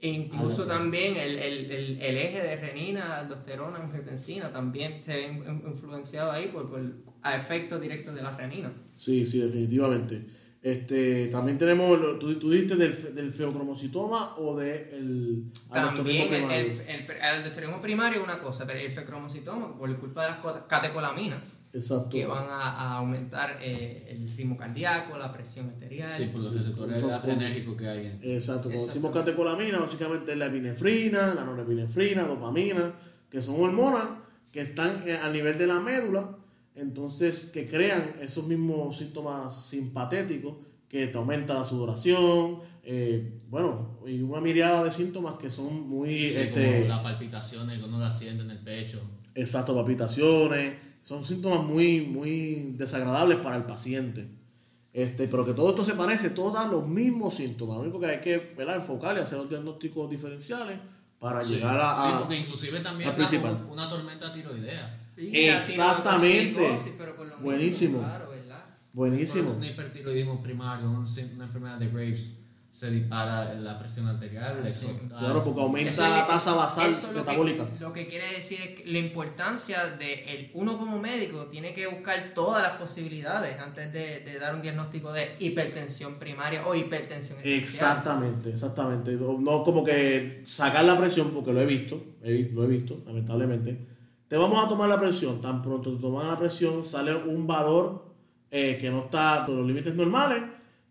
[0.00, 5.22] e incluso también el, el, el, el eje de renina, aldosterona, angiotensina también se ve
[5.28, 6.80] in- influenciado ahí por, por
[7.22, 8.72] a efectos directos de la renina.
[8.96, 10.26] Sí, sí, definitivamente.
[10.62, 16.70] Este, también tenemos, lo- tú, tú dijiste del, del feocromocitoma o del También el, el,
[16.86, 22.10] el, primario es una cosa, pero el feocromocitoma, por culpa de las co- catecolaminas, Exacto.
[22.10, 26.12] que van a, a aumentar eh, el ritmo cardíaco, la presión arterial.
[26.16, 28.06] Sí, por los receptores adrenérgicos que hay.
[28.06, 32.94] en- Exacto, cuando decimos catecolamina, básicamente es la epinefrina, la norepinefrina, dopamina,
[33.28, 34.08] que son hormonas
[34.52, 36.36] que están eh, a nivel de la médula,
[36.74, 40.56] entonces que crean esos mismos síntomas simpatéticos,
[40.88, 46.10] que te aumenta la sudoración, eh, bueno, y una mirada de síntomas que son muy,
[46.18, 49.00] Sí, este, como las palpitaciones que uno la siente en el pecho.
[49.34, 54.28] exacto, palpitaciones, son síntomas muy, muy desagradables para el paciente.
[54.92, 57.76] Este, pero que todo esto se parece, todos dan los mismos síntomas.
[57.78, 58.76] Lo único que hay que ¿verdad?
[58.76, 60.78] enfocar y hacer los diagnósticos diferenciales
[61.18, 61.94] para Sí, llegar a.
[61.96, 63.10] sí, a- porque inclusive también
[63.68, 64.90] una tormenta tiroidea.
[65.32, 66.76] Exactamente.
[67.40, 67.98] Buenísimo.
[68.00, 68.64] claro, ¿verdad?
[68.92, 69.52] buenísimo.
[69.52, 72.38] Un hipertiroidismo primario, una enfermedad de Graves,
[72.70, 74.86] se dispara la presión arterial, Sí.
[74.86, 75.18] exoftalmo.
[75.18, 77.68] Claro, porque aumenta es la tasa basal que- metabólica.
[77.78, 81.86] lo que quiere decir es que la importancia de el, uno como médico tiene que
[81.86, 87.38] buscar todas las posibilidades antes de, de dar un diagnóstico de hipertensión primaria o hipertensión
[87.40, 87.60] esencial.
[87.62, 89.12] Exactamente, exactamente.
[89.12, 93.02] No, no como que sacar la presión, porque lo he visto, he lo he visto,
[93.06, 93.91] lamentablemente.
[94.32, 98.02] Te vamos a tomar la presión, tan pronto te toman la presión, sale un valor
[98.50, 100.42] eh, que no está por los límites normales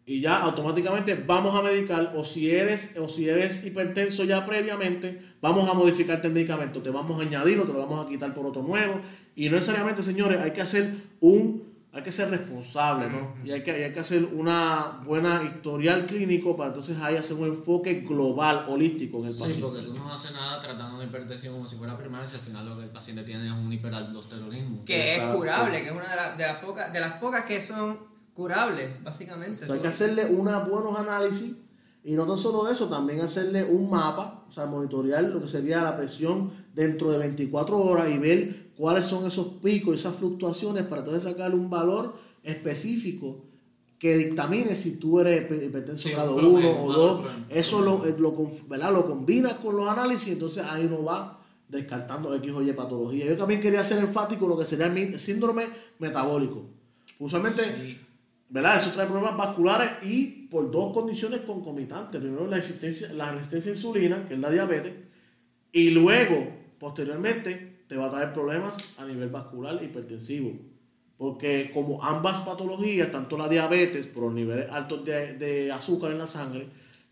[0.06, 5.20] y ya automáticamente vamos a medicar o si eres o si eres hipertenso ya previamente,
[5.42, 8.32] vamos a modificarte el medicamento, te vamos a añadir o te lo vamos a quitar
[8.32, 9.02] por otro nuevo.
[9.36, 13.34] Y no necesariamente, señores, hay que hacer un hay que ser responsable, ¿no?
[13.44, 17.36] Y hay que, y hay que hacer una buena historial clínico para entonces ahí hacer
[17.38, 19.62] un enfoque global, holístico en el Sí, paciente.
[19.68, 22.66] porque tú no haces nada tratando una hipertensión como si fuera primaria si al final
[22.70, 24.86] lo que el paciente tiene es un hiperaldosteronismo.
[24.86, 25.32] Que Exacto.
[25.34, 28.00] es curable, que es una de, la- de las pocas, de las pocas que son
[28.34, 29.64] curables, básicamente.
[29.64, 31.56] O sea, hay que hacerle unos buenos análisis
[32.04, 35.84] y no tan solo eso, también hacerle un mapa, o sea, monitorear lo que sería
[35.84, 41.04] la presión dentro de 24 horas y ver cuáles son esos picos, esas fluctuaciones para
[41.04, 43.46] entonces sacarle un valor específico
[44.00, 47.18] que dictamine si tú eres hipertenso Sí, grado un 1 promedio, o un 2.
[47.24, 48.92] valor Eso lo, lo, ¿verdad?
[48.92, 51.40] lo combinas con los análisis, entonces ahí uno va
[51.70, 53.28] descartando X o Y patología.
[53.28, 55.68] Yo también quería ser enfático en lo que sería el síndrome
[56.00, 56.66] metabólico.
[57.20, 58.00] Usualmente Sí.
[58.50, 58.78] ¿verdad?
[58.78, 62.20] Eso trae problemas vasculares y por dos condiciones concomitantes.
[62.20, 64.94] Primero la, existencia, la resistencia a insulina, que es la diabetes,
[65.72, 70.54] y luego, posteriormente, te va a traer problemas a nivel vascular hipertensivo.
[71.18, 76.26] Porque como ambas patologías, tanto la diabetes por los niveles altos de, azúcar en la
[76.26, 76.68] sangre,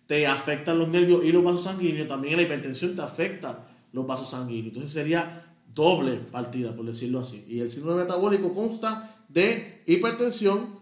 [0.08, 4.30] te afectan los nervios y los vasos sanguíneos, también la hipertensión te afecta los vasos
[4.30, 4.68] sanguíneos.
[4.68, 7.44] Entonces sería doble partida, por decirlo así.
[7.50, 10.80] Y el síndrome metabólico consta de hipertensión,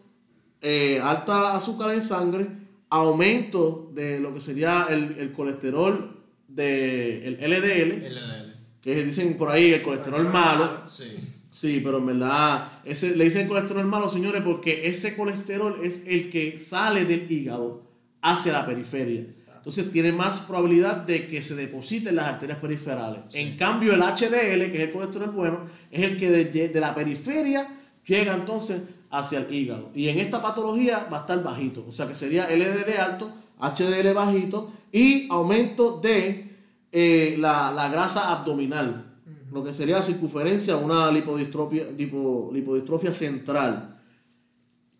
[0.62, 2.48] eh, alta azúcar en sangre,
[2.92, 8.47] aumento de lo que sería el, colesterol de el LDL.
[8.82, 10.84] Que dicen por ahí el colesterol malo.
[10.88, 11.18] Sí.
[11.52, 16.30] Sí, pero en verdad, ese, le dicen colesterol malo, señores, porque ese colesterol es el
[16.30, 17.82] que sale del hígado
[18.22, 19.26] hacia la periferia.
[19.56, 23.22] Entonces tiene más probabilidad de que se deposite en las arterias periferales.
[23.30, 23.40] Sí.
[23.40, 26.94] En cambio, el HDL, que es el colesterol bueno, es el que de, de la
[26.94, 27.68] periferia
[28.06, 29.90] llega entonces hacia el hígado.
[29.96, 31.86] Y en esta patología va a estar bajito.
[31.88, 36.47] O sea que sería LDL alto, HDL bajito y aumento de
[36.92, 39.04] eh, la, la grasa abdominal
[39.52, 43.98] lo que sería la circunferencia, una lipodistrofia, lipo- lipodistrofia central.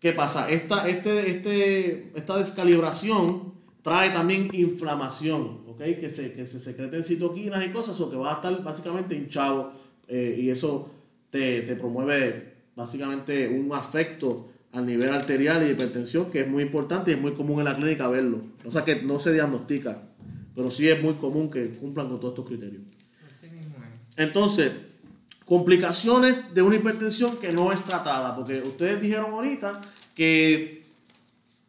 [0.00, 0.50] ¿Qué pasa?
[0.50, 5.78] Esta, este, este, esta descalibración trae también inflamación, ¿ok?
[6.00, 9.72] Que se, que se secreten citoquinas y cosas, o que va a estar básicamente hinchado
[10.08, 10.90] eh, y eso
[11.30, 17.10] te, te promueve básicamente un afecto al nivel arterial y hipertensión que es muy importante
[17.10, 18.40] y es muy común en la clínica verlo.
[18.64, 20.02] O sea que no se diagnostica,
[20.58, 22.82] pero sí es muy común que cumplan con todos estos criterios.
[24.16, 24.72] Entonces,
[25.44, 29.80] complicaciones de una hipertensión que no es tratada, porque ustedes dijeron ahorita
[30.16, 30.84] que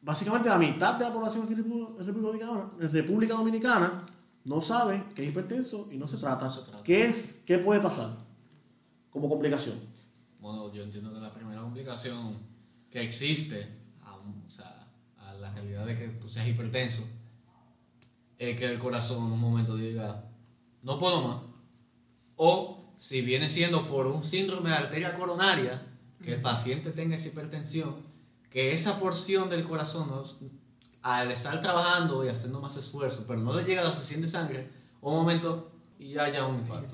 [0.02, 4.06] básicamente la mitad de la población aquí en República Dominicana, en República Dominicana
[4.46, 6.46] no sabe que es hipertenso y no se trata.
[6.46, 6.84] No se trata.
[6.84, 8.18] ¿Qué, es, ¿Qué puede pasar
[9.12, 9.76] como complicación?
[10.42, 12.40] Bueno, yo entiendo que la primera complicación
[12.90, 13.68] que existe,
[14.02, 14.88] aún, o sea,
[15.20, 17.08] a la realidad de que tú seas hipertenso,
[18.40, 20.24] es que el corazón en un momento diga,
[20.82, 21.38] no puedo más.
[22.38, 25.86] O si viene siendo por un síndrome de arteria coronaria,
[26.24, 27.98] que el paciente tenga esa hipertensión,
[28.50, 30.10] que esa porción del corazón,
[31.02, 34.70] al estar trabajando y haciendo más esfuerzo, pero no le llega la suficiente sangre,
[35.02, 36.88] un momento y haya un infarto.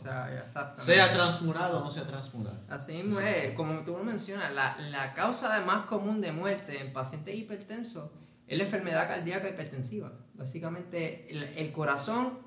[0.77, 2.59] Sea transmurado o no sea transmurado.
[2.69, 6.91] Así mismo es, como tú lo mencionas, la, la causa más común de muerte en
[6.91, 8.09] pacientes hipertensos
[8.47, 10.11] es la enfermedad cardíaca hipertensiva.
[10.33, 12.39] Básicamente, el, corazón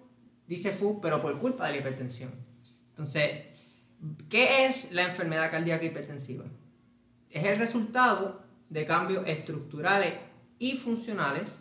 [0.46, 2.30] dice fu, pero por culpa de la hipertensión.
[2.90, 3.46] Entonces,
[4.28, 6.44] ¿qué es la enfermedad cardíaca hipertensiva?
[7.30, 10.14] Es el resultado de cambios estructurales
[10.58, 11.58] y funcionales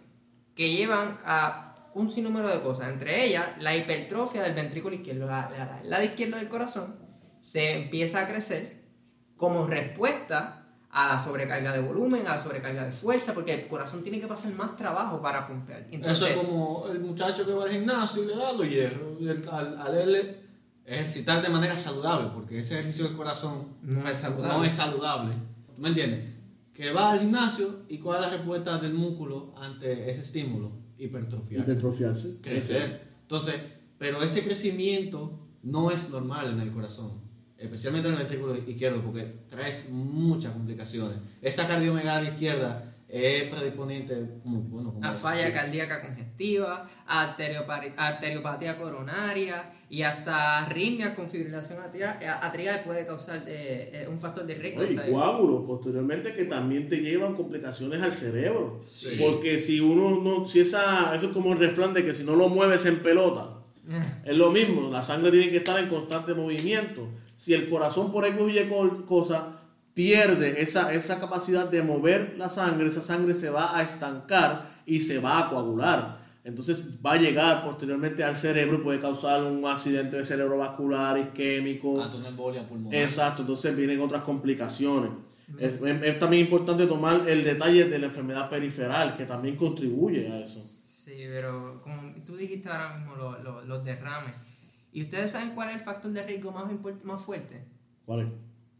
[0.55, 5.49] que llevan a un sinnúmero de cosas, entre ellas la hipertrofia del ventrículo izquierdo, la,
[5.49, 6.95] la- la- izquierdo del corazón,
[7.41, 8.83] se empieza a crecer
[9.35, 14.01] como respuesta a la sobrecarga de volumen, a la sobrecarga de fuerza, porque el corazón
[14.03, 15.81] tiene que pasar más trabajo para pompear.
[15.81, 19.47] Eso Entonces, es como el muchacho que va al gimnasio y le da los hierros.
[19.51, 19.95] Al, al
[20.87, 24.57] ejercitar de manera saludable, porque ese ejercicio del corazón no es saludable.
[24.57, 25.33] no es saludable.
[25.75, 26.33] ¿Tú me entiendes?
[26.73, 30.71] Que va al gimnasio y cuál es la respuesta del músculo ante ese estímulo?
[30.97, 31.71] Hipertrofiarse.
[31.71, 32.41] Hipertrofiarse.
[32.41, 33.07] crecer.
[33.21, 33.55] Entonces,
[33.97, 37.21] pero ese crecimiento no es normal en el corazón,
[37.57, 41.17] especialmente en el ventrículo izquierdo, porque trae muchas complicaciones.
[41.41, 46.89] Esa cardiomegalia izquierda es predisponente como, bueno, como a falla cardíaca congestiva,
[47.95, 54.19] arteriopatía coronaria y hasta arritmias con fibrilación atria- eh, atrial puede causar eh, eh, un
[54.19, 54.83] factor de riesgo.
[54.83, 58.79] Y coágulos, posteriormente, que también te llevan complicaciones al cerebro.
[58.83, 59.15] Sí.
[59.19, 62.35] Porque si uno no, si esa, eso es como el refrán de que si no
[62.35, 63.53] lo mueves en pelota,
[64.25, 67.07] es lo mismo, la sangre tiene que estar en constante movimiento.
[67.37, 69.53] Si el corazón por X col- cosa
[69.93, 75.01] pierde esa, esa capacidad de mover la sangre, esa sangre se va a estancar y
[75.01, 76.17] se va a coagular.
[76.43, 82.01] Entonces va a llegar posteriormente al cerebro y puede causar un accidente cerebrovascular, isquémico.
[82.01, 82.99] ante una embolia pulmonar.
[82.99, 85.11] Exacto, entonces vienen otras complicaciones.
[85.59, 90.27] Es, es- es también importante tomar el detalle de la enfermedad periferal, que también contribuye
[90.27, 90.65] a eso.
[90.83, 94.35] Sí, pero como tú dijiste ahora mismo, lo- lo- los derrames.
[94.91, 96.65] ¿Y ustedes saben cuál es el factor de riesgo más,
[97.03, 97.65] más fuerte?
[98.05, 98.27] ¿Cuál es?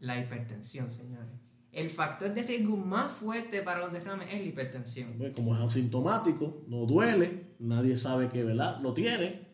[0.00, 1.28] La hipertensión, señores.
[1.72, 5.32] El factor de riesgo más fuerte para los derrames es la hipertensión.
[5.34, 8.80] Como es asintomático, no duele, nadie sabe que ¿verdad?
[8.80, 9.46] lo tiene.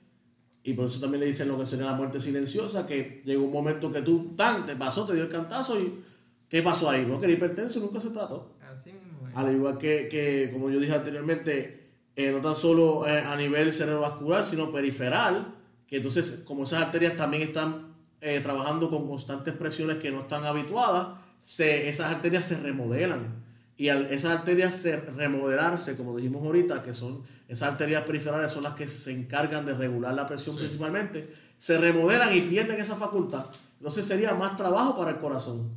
[0.63, 3.53] Y por eso también le dicen lo que sería la muerte silenciosa, que llega un
[3.53, 6.03] momento que tú, tan, te pasó, te dio el cantazo y
[6.49, 7.05] ¿qué pasó ahí?
[7.05, 8.57] No, que la hipertensión nunca se trató.
[8.73, 9.37] Así mismo es.
[9.37, 13.75] Al igual que, que, como yo dije anteriormente, eh, no tan solo eh, a nivel
[13.75, 15.55] cerebrovascular, sino periferal,
[15.95, 20.45] que entonces como esas arterias también están eh, trabajando con constantes presiones que no están
[20.45, 23.45] habituadas, se, esas arterias se remodelan.
[23.77, 28.65] Y al esas arterias se remodelarse, como dijimos ahorita, que son esas arterias periferales son
[28.65, 30.63] las que se encargan de regular la presión Sí.
[30.63, 33.47] principalmente, se remodelan y pierden esa facultad.
[33.79, 35.71] Entonces sería más trabajo para el corazón.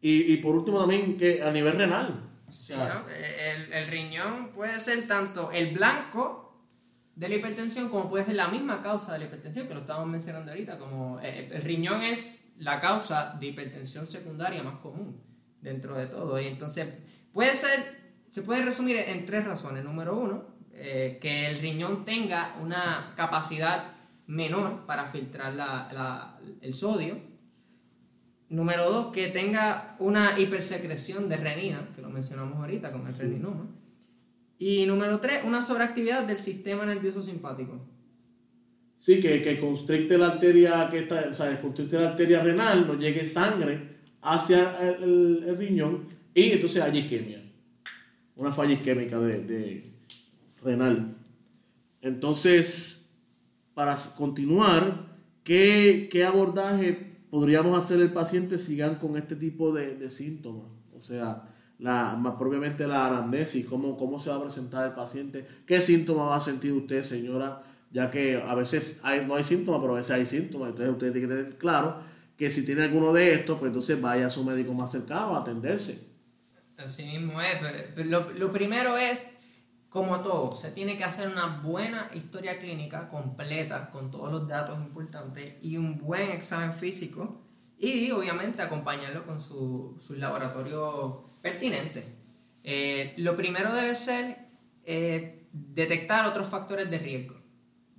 [0.00, 2.14] Y, y por último también que a nivel renal.
[2.46, 3.10] O Sí, sea, ¿no?
[3.10, 6.47] el, el riñón puede ser tanto el blanco
[7.18, 10.08] de la hipertensión como puede ser la misma causa de la hipertensión, que lo estábamos
[10.08, 15.20] mencionando ahorita, como eh, el riñón es la causa de hipertensión secundaria más común
[15.60, 16.40] dentro de todo.
[16.40, 16.86] Y entonces
[17.32, 17.80] puede ser,
[18.30, 19.82] se puede resumir en tres razones.
[19.82, 23.82] Número uno, eh, que el riñón tenga una capacidad
[24.28, 27.18] menor para filtrar la- la- el sodio.
[28.48, 33.66] Número dos, que tenga una hipersecreción de renina, que lo mencionamos ahorita con el reninoma.
[34.58, 37.80] Y número tres, una sobreactividad del sistema nervioso simpático.
[38.94, 43.28] Sí, que, que constricte la arteria, que está, o constricte la arteria renal, no llegue
[43.28, 47.40] sangre hacia el, riñón y entonces hay isquemia.
[48.34, 49.92] Una falla isquémica de,
[50.64, 51.14] renal.
[52.02, 53.14] Entonces,
[53.74, 55.06] para continuar,
[55.44, 60.66] ¿qué, qué abordaje podríamos hacer el paciente si sigan con este tipo de, de síntomas?
[60.96, 61.48] O sea,
[61.78, 66.28] la, más propiamente la anamnesis, ¿cómo, cómo se va a presentar el paciente, qué síntomas
[66.30, 69.96] va a sentir usted, señora, ya que a veces hay, no hay síntomas, pero a
[69.96, 71.96] veces hay síntomas, entonces usted tiene que tener claro
[72.36, 75.40] que si tiene alguno de estos, pues entonces vaya a su médico más cercano a
[75.40, 76.06] atenderse.
[76.76, 77.56] Así mismo es.
[77.60, 79.24] pero- pero Lo, lo primero es,
[79.88, 84.78] como todo, se tiene que hacer una buena historia clínica completa con todos los datos
[84.80, 87.40] importantes y un buen examen físico
[87.78, 92.04] y obviamente acompañarlo con su, sus laboratorios pertinentes.
[92.64, 94.36] Eh, lo primero debe ser
[94.84, 97.40] eh, detectar otros factores de riesgo.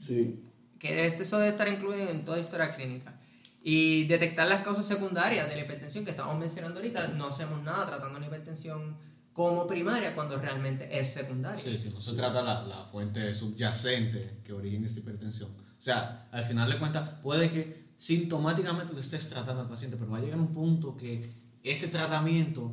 [0.03, 0.43] Sí.
[0.79, 3.15] Que este- eso debe estar incluido en toda historia clínica.
[3.61, 7.09] Y detectar las causas secundarias de la hipertensión que estamos mencionando ahorita.
[7.09, 8.97] No hacemos nada tratando una hipertensión
[9.33, 11.59] como primaria cuando realmente es secundaria.
[11.59, 15.49] Sí, sí, no se trata la, la fuente subyacente que origina esa hipertensión.
[15.51, 20.11] O sea, al final de cuentas, puede que sintomáticamente lo estés tratando al paciente, pero
[20.11, 21.31] va a llegar un punto que
[21.63, 22.71] ese tratamiento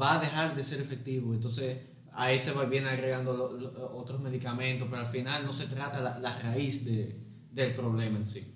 [0.00, 1.32] va a dejar de ser efectivo.
[1.34, 1.78] Entonces,
[2.12, 6.00] ahí se va, viene agregando lo- lo- otros medicamentos, pero al final no se trata
[6.00, 7.16] la, la raíz de-
[7.52, 8.52] del problema en sí.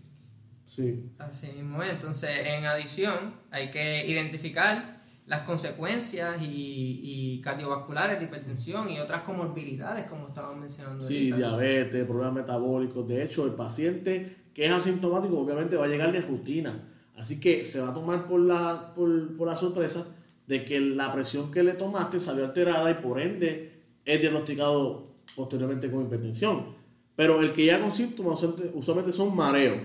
[0.66, 1.10] Sí.
[1.18, 1.90] Así mismo es.
[1.90, 9.22] Entonces, en adición, hay que identificar las consecuencias y, y cardiovasculares de hipertensión y otras
[9.22, 11.04] comorbilidades, como estábamos mencionando.
[11.04, 11.36] Sí, ahorita.
[11.36, 13.06] diabetes, problemas metabólicos.
[13.06, 16.84] De hecho, el paciente que es asintomático obviamente va a llegar de rutina.
[17.16, 20.06] Así que se va a tomar por la, por, por la sorpresa
[20.50, 23.70] de que la presión que le tomaste salió alterada y por ende
[24.04, 25.04] es diagnosticado
[25.36, 26.74] posteriormente con hipertensión.
[27.14, 28.42] Pero el que ya con síntomas
[28.74, 29.80] usualmente- son mareo,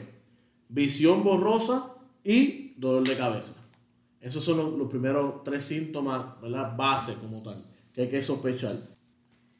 [0.68, 1.93] visión borrosa
[2.24, 3.53] y dolor de cabeza.
[4.20, 6.76] Esos son los, los primeros tres síntomas, ¿verdad?
[6.76, 7.63] Base como tal,
[7.93, 8.76] que hay que sospechar.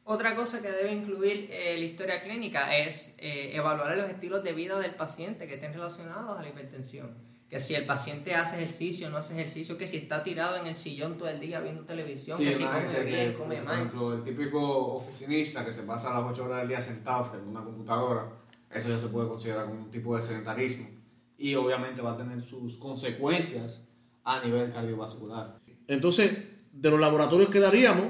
[0.05, 4.53] Otra cosa que debe incluir eh, la historia clínica es eh, evaluar los estilos de
[4.53, 7.11] vida del paciente que estén relacionados a la hipertensión.
[7.49, 10.75] Que si el paciente hace ejercicio, no hace ejercicio, que si está tirado en el
[10.75, 13.75] sillón todo el día viendo televisión, que si come gente bien, que, come por mal.
[13.75, 17.51] ejemplo, el típico oficinista que se pasa las 8 horas del día sentado frente a
[17.51, 18.29] una computadora,
[18.71, 20.89] eso ya se puede considerar como un tipo de sedentarismo.
[21.37, 23.81] Y obviamente va a tener sus consecuencias
[24.23, 25.59] a nivel cardiovascular.
[25.87, 26.35] Entonces,
[26.71, 28.07] de los laboratorios que daríamos,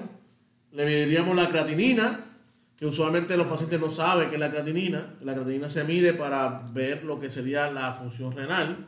[0.72, 2.22] le mediríamos la creatinina,
[2.78, 5.16] que usualmente los pacientes no saben que es la creatinina.
[5.22, 8.88] La creatinina se mide para ver lo que sería la función renal.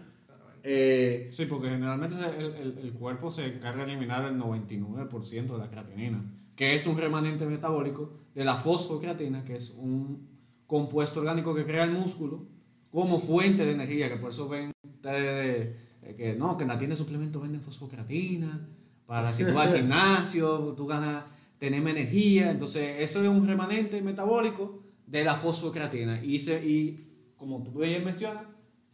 [0.64, 5.58] Eh, Sí, porque generalmente el, el- el cuerpo se encarga de eliminar el 99% de
[5.60, 6.24] la creatinina,
[6.56, 10.28] que es un remanente metabólico de la fosfocreatina, que es un
[10.68, 12.46] compuesto orgánico que crea el músculo
[12.92, 16.78] como fuente de energía, que por eso ven ustedes eh, que no, que en la
[16.78, 18.68] tienda de suplementos venden fosfocreatina,
[19.06, 21.24] para si tú vas al gimnasio, tú ganas,
[21.60, 26.24] tenemos energía, entonces eso es un remanente metabólico de la fosfocreatina.
[26.24, 28.44] Y, se, y como tú bien mencionas,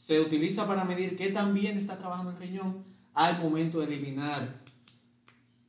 [0.04, 2.84] se utiliza para medir qué tan bien está trabajando el riñón
[3.14, 4.50] al momento de eliminar.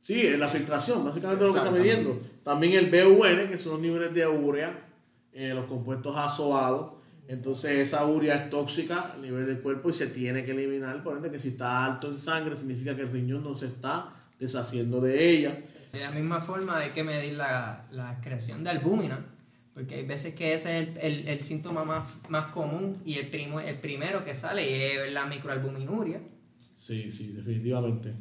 [0.01, 2.19] sí, es la filtración, básicamente lo que está midiendo.
[2.43, 4.77] También el BUN, que son los niveles de urea,
[5.31, 6.95] eh, los compuestos azoados.
[7.29, 11.01] Entonces esa urea es tóxica a nivel del cuerpo y se tiene que eliminar.
[11.01, 14.13] Por ende, que si está alto en sangre, significa que el riñón no se está
[14.37, 15.63] deshaciendo de ella.
[15.93, 19.25] De la misma forma hay que medir la, la excreción de albúmina,
[19.75, 23.29] porque hay veces que ese es el, el- el síntoma más, más común y el,
[23.29, 26.21] primo, el primero que sale y es la microalbuminuria.
[26.73, 28.15] Sí, sí, definitivamente.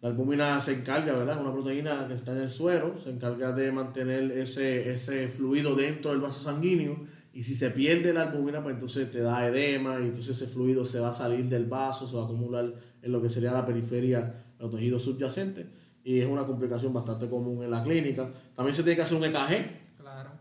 [0.00, 1.36] La albúmina se encarga, ¿verdad?
[1.36, 5.74] Es una proteína que está en el suero, se encarga de mantener ese, ese fluido
[5.74, 7.00] dentro del vaso sanguíneo
[7.32, 10.84] y si se pierde la albúmina, pues entonces te da edema y entonces ese fluido
[10.84, 13.64] se va a salir del vaso, se va a acumular en lo que sería la
[13.64, 15.66] periferia, los tejidos subyacentes
[16.04, 18.30] y es una complicación bastante común en la clínica.
[18.54, 19.85] También se tiene que hacer un EKG.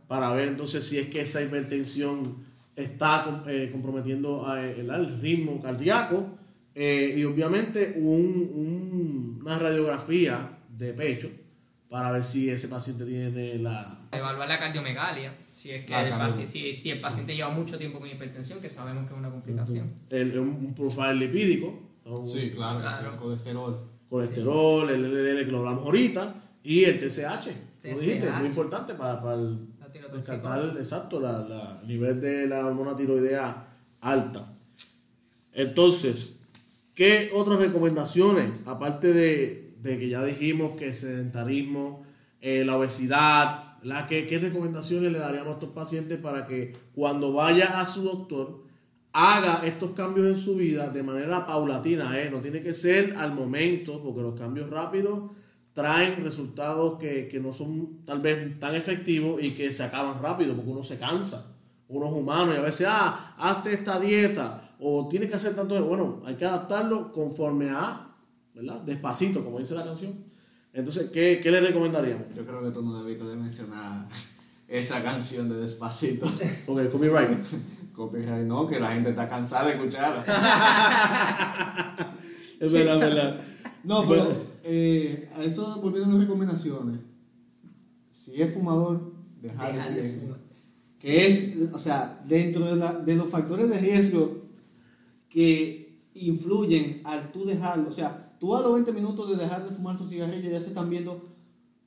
[0.07, 2.37] Para ver entonces si es que esa hipertensión
[2.75, 6.27] está eh, comprometiendo a- el, el ritmo cardíaco
[6.75, 11.29] eh, y obviamente un- un- una radiografía de pecho
[11.89, 13.97] para ver si ese paciente tiene la...
[14.11, 16.35] Evaluar la cardiomegalia, si es que Ah, el, cardio.
[16.35, 19.29] paci- si, si el paciente lleva mucho tiempo con hipertensión, que sabemos que es una
[19.29, 19.93] complicación.
[20.09, 23.13] el- un, un profile lipídico, un Sí, claro, que sí, Claro.
[23.13, 23.79] el colesterol.
[24.09, 27.49] colesterol, el LDL que lo hablamos ahorita y el TSH,
[27.83, 28.37] como dijiste, TSH.
[28.39, 29.59] muy importante para, para el,
[30.15, 33.67] La descartar exacto la, la- el nivel de la hormona tiroidea
[34.01, 34.47] alta.
[35.53, 36.37] Entonces,
[36.93, 38.51] ¿qué otras recomendaciones?
[38.65, 42.03] Aparte de, de que ya dijimos que el sedentarismo,
[42.41, 44.07] eh, la obesidad, ¿verdad?
[44.07, 48.63] ¿Qué, ¿qué recomendaciones le daríamos a estos pacientes para que cuando vaya a su doctor
[49.13, 52.19] haga estos cambios en su vida de manera paulatina?
[52.21, 52.29] ¿eh?
[52.29, 55.31] No tiene que ser al momento, porque los cambios rápidos
[55.75, 60.55] traen resultados que, que no son tal vez tan efectivos y que se acaban rápido
[60.55, 61.51] porque uno se cansa.
[61.89, 65.85] Uno es humano y a veces, ah, hazte esta dieta o tienes que hacer tanto.
[65.85, 68.07] Bueno, hay que adaptarlo conforme a,
[68.53, 68.81] ¿verdad?
[68.81, 70.13] Despacito, como dice la canción.
[70.71, 72.33] Entonces, ¿qué, qué le recomendaríamos?
[72.33, 74.07] Yo creo que tú no debiste de mencionar
[74.69, 76.25] esa canción de Despacito.
[76.65, 77.37] Porque copyright.
[77.93, 80.21] Copyright, no, que la gente está cansada de escucharla.
[82.59, 83.39] es verdad, es verdad.
[83.85, 86.99] No, pero eh, a eso volviendo a las recomendaciones.
[88.11, 90.19] Si es fumador, dejar de de ser.
[90.19, 90.39] fumar.
[90.99, 94.41] Que es, o sea, dentro de, la- de los factores de riesgo
[95.29, 97.89] que influyen al tú dejarlo.
[97.89, 100.67] O sea, tú a los 20 minutos de dejar de fumar tu cigarrillo ya se
[100.69, 101.21] están viendo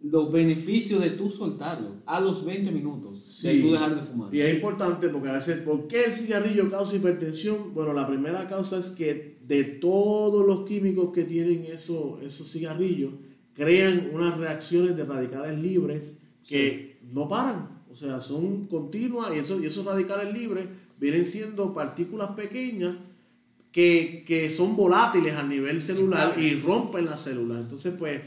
[0.01, 1.97] los beneficios de tú soltarlo.
[2.07, 3.61] A los 20 minutos de Sí.
[3.63, 4.33] tú dejar de fumar.
[4.33, 7.75] Y es importante porque a veces, ¿por qué el cigarrillo causa hipertensión?
[7.75, 13.13] Bueno, la primera causa es que de todos los químicos que tienen eso- esos cigarrillos,
[13.55, 17.67] crean unas reacciones de radicales libres que no paran.
[17.91, 20.69] O sea, son continuas y, eso, y esos radicales libres
[21.01, 22.95] vienen siendo partículas pequeñas
[23.73, 27.59] que, que son volátiles a nivel celular y rompen la célula.
[27.59, 28.21] Entonces, pues,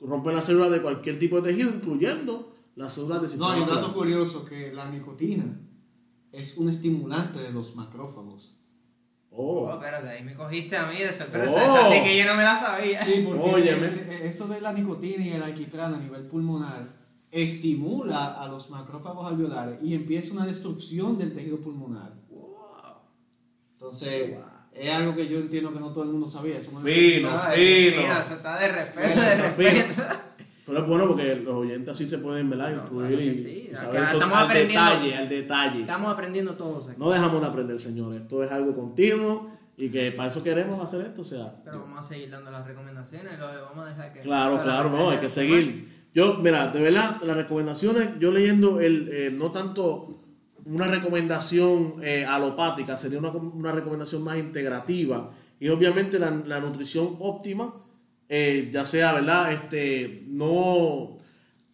[0.00, 3.62] rompen la célula de cualquier tipo de tejido, incluyendo las células de No, sistema y
[3.62, 5.58] un dato curioso que la nicotina
[6.30, 8.57] es un estimulante de los macrófagos.
[9.40, 9.72] Oh, Oh.
[9.74, 11.52] espérate, ahí me cogiste a mí de sorpresa.
[11.54, 11.58] Oh.
[11.58, 13.04] Esa sí que yo no me la sabía.
[13.04, 13.86] Sí, porque Óyeme.
[13.86, 16.82] eh, eso de la nicotina y el alquitrán a nivel pulmonar
[17.30, 22.12] estimula a los macrófagos alveolares y empieza una destrucción del tejido pulmonar.
[23.74, 24.36] Entonces,
[24.74, 26.58] es algo que yo entiendo que no todo el mundo sabía.
[26.58, 27.30] Eso Fino.
[27.30, 27.96] No, fino.
[27.96, 30.02] Mira, eso está de respeto, de respeto.
[30.68, 32.68] Pero es bueno porque los oyentes así se pueden ¿verdad?
[32.70, 33.68] No, instruir claro sí.
[33.72, 35.80] y saber eso estamos al aprendiendo- detalle, al detalle.
[35.80, 37.00] Estamos aprendiendo todos aquí.
[37.00, 38.22] No dejamos de aprender, señores.
[38.22, 41.22] Esto es algo continuo y que para eso queremos hacer esto.
[41.22, 43.38] O sea, Pero vamos a seguir dando las recomendaciones.
[43.38, 44.20] Lo vamos a dejar que.
[44.20, 45.88] claro, claro, la- no, hay que seguir.
[46.14, 50.20] Yo, mira, de verdad, las recomendaciones, yo leyendo el, eh, no tanto
[50.64, 57.16] una recomendación eh, alopática, sería una, una recomendación más integrativa y obviamente la, la nutrición
[57.20, 57.72] óptima,
[58.28, 59.52] eh, ya sea, ¿verdad?
[59.52, 61.18] Este, no,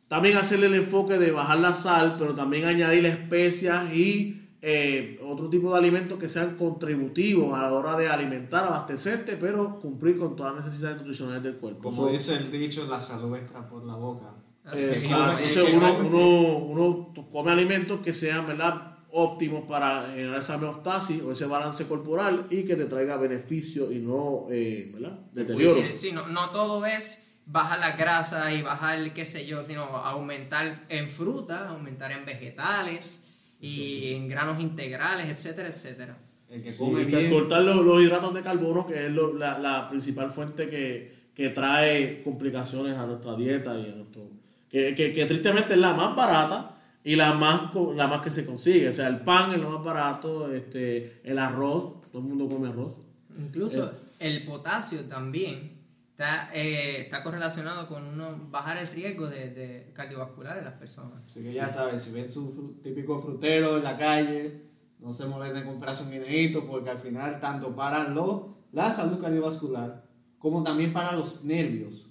[0.09, 5.51] también hacerle el enfoque de bajar la sal, pero también añadir especias y eh, otro
[5.51, 10.37] tipo de alimentos que sean contributivos a la hora de alimentar, abastecerte, pero cumplir con
[10.37, 11.83] todas las necesidades nutricionales del cuerpo.
[11.83, 14.35] Como dice el dicho, la salud entra por la boca.
[14.73, 15.43] Eh, exacto.
[15.43, 18.94] es Entonces uno, uno, uno come alimentos que sean ¿verdad?
[19.17, 24.01] Óptimos para generar esa homeostasis o ese balance corporal y que te traiga beneficio y
[24.01, 25.19] no eh, ¿verdad?
[25.33, 25.75] deterioro.
[25.75, 29.83] Sí, sí, no, no todo es bajar la grasa y bajar, qué sé yo, sino
[29.83, 36.19] aumentar en fruta, aumentar en vegetales y en granos integrales, etcétera, etcétera.
[36.51, 37.31] El que Sí, come y bien.
[37.31, 41.51] cortar los, los hidratos de carbono, que es lo- la, la principal fuente que, que
[41.51, 44.29] trae complicaciones a nuestra dieta y a nuestro...
[44.69, 48.45] Que, que, que tristemente es la más barata y la más, la más que se
[48.47, 48.89] consigue.
[48.89, 52.69] O sea, el pan es lo más barato, este, el arroz, todo el mundo come
[52.69, 52.95] arroz.
[53.37, 53.95] Incluso Eh.
[54.21, 55.73] el potasio también
[56.11, 61.23] está, eh, está correlacionado con uno, bajar el riesgo de, de cardiovascular en las personas.
[61.29, 64.63] Así que ya saben, si ven su fru- típico frutero en la calle,
[65.01, 69.21] no se molesten en comprarse un guineíto porque al final tanto para lo, la salud
[69.21, 70.03] cardiovascular
[70.39, 72.07] como también para los nervios.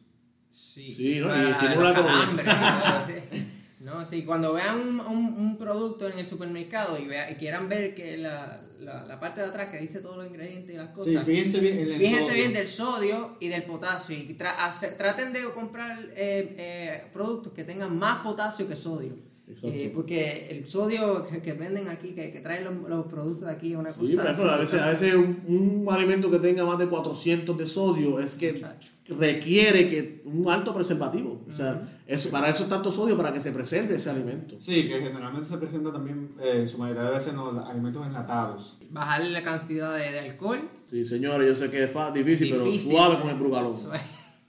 [0.50, 1.28] Sí, Sí, ¿no?
[1.36, 1.94] Y estimula
[3.84, 4.06] ¿no?
[4.06, 4.24] Sí.
[4.24, 8.18] Cuando vean un, un- un producto en el supermercado y, vea- y quieran ver que
[8.18, 11.24] la, la, la parte de atrás que dice todos los ingredientes y las Sí, cosas,
[11.26, 12.36] fíjense bien en el fíjense sodio.
[12.38, 17.54] bien del sodio y del potasio y tra- hace- traten de comprar eh, eh, productos
[17.54, 19.16] que tengan más potasio que sodio.
[19.46, 19.78] Exacto.
[19.78, 23.54] Eh, porque el sodio que, que venden aquí, que, que traen los, los productos de
[23.54, 24.08] aquí, es una cosa.
[24.08, 27.58] Sí, por ejemplo, a veces, a veces un, un alimento que tenga más de 400
[27.58, 28.64] de sodio es que
[29.10, 31.44] requiere que un alto preservativo.
[31.48, 34.56] O sea, eso, para eso es tanto sodio, para que se preserve ese alimento.
[34.62, 38.08] Sí, que generalmente se presenta también eh, en su mayoría de veces en los alimentos
[38.08, 38.78] enlatados.
[38.92, 40.62] Bajarle la cantidad de, de alcohol.
[40.90, 42.94] Sí, señores, yo sé que es difícil, Difícil.
[42.94, 43.76] pero suave con el brugalón.
[43.78, 44.00] Suave.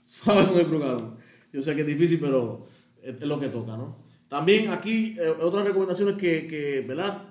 [0.05, 1.15] Suave con el brugalón.
[1.51, 2.65] Yo sé que es difícil, pero
[3.03, 4.04] es lo que toca, ¿no?
[4.27, 7.23] También aquí, eh, otras recomendaciones que, que ¿verdad?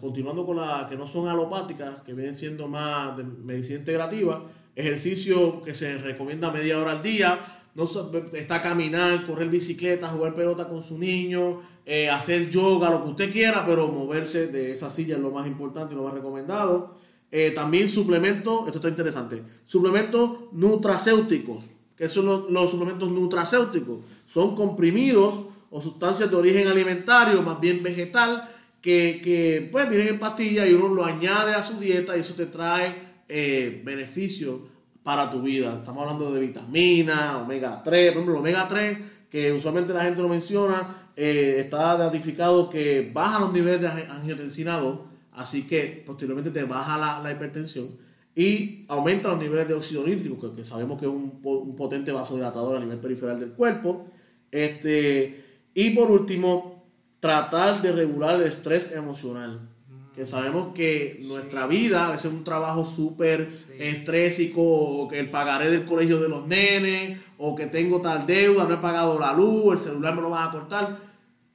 [0.00, 4.42] Continuando con las que no son alopáticas, que vienen siendo más de medicina integrativa,
[4.74, 7.38] ejercicio que se recomienda media hora al día,
[7.74, 7.88] no
[8.34, 13.32] está caminar, correr bicicleta, jugar pelota con su niño, eh, hacer yoga, lo que usted
[13.32, 16.96] quiera, pero moverse de esa silla es lo más importante y lo más recomendado.
[17.30, 21.64] Eh, también suplementos, esto está interesante, suplementos nutracéuticos.
[21.96, 24.00] ¿Qué son los suplementos nutracéuticos?
[24.26, 28.48] Son comprimidos o sustancias de origen alimentario, más bien vegetal,
[28.80, 32.34] que, que, pues vienen en pastillas y uno lo añade a su dieta y eso
[32.34, 32.94] te trae
[33.28, 34.60] eh, beneficios
[35.02, 35.78] para tu vida.
[35.78, 38.98] Estamos hablando de vitaminas, omega 3, por ejemplo, el omega 3,
[39.30, 44.10] que usualmente la gente lo menciona, eh, está ratificado que baja los niveles de ang-
[44.10, 44.98] angiotensina 2,
[45.32, 47.88] así que posteriormente te baja la, la hipertensión
[48.34, 51.40] y aumenta los niveles de óxido nítrico, que, sabemos que es un
[51.76, 54.06] potente vasodilatador a nivel periferal del cuerpo.
[54.50, 55.41] Este,
[55.74, 56.82] y por último,
[57.20, 59.68] tratar de regular el estrés emocional.
[60.14, 63.48] Que sabemos que nuestra vida a veces es un trabajo súper
[63.78, 68.66] estrésico, o que el pagaré del colegio de los nenes, o que tengo tal deuda,
[68.66, 70.98] no he pagado la luz, el celular me lo van a cortar.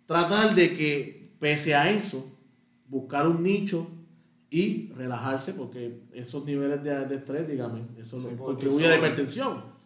[0.07, 2.25] Tratar de que, pese a eso,
[2.87, 3.87] buscar un nicho
[4.49, 9.76] y relajarse porque esos niveles de, de estrés, dígame, eso Sí, contribuye a la hipertensión.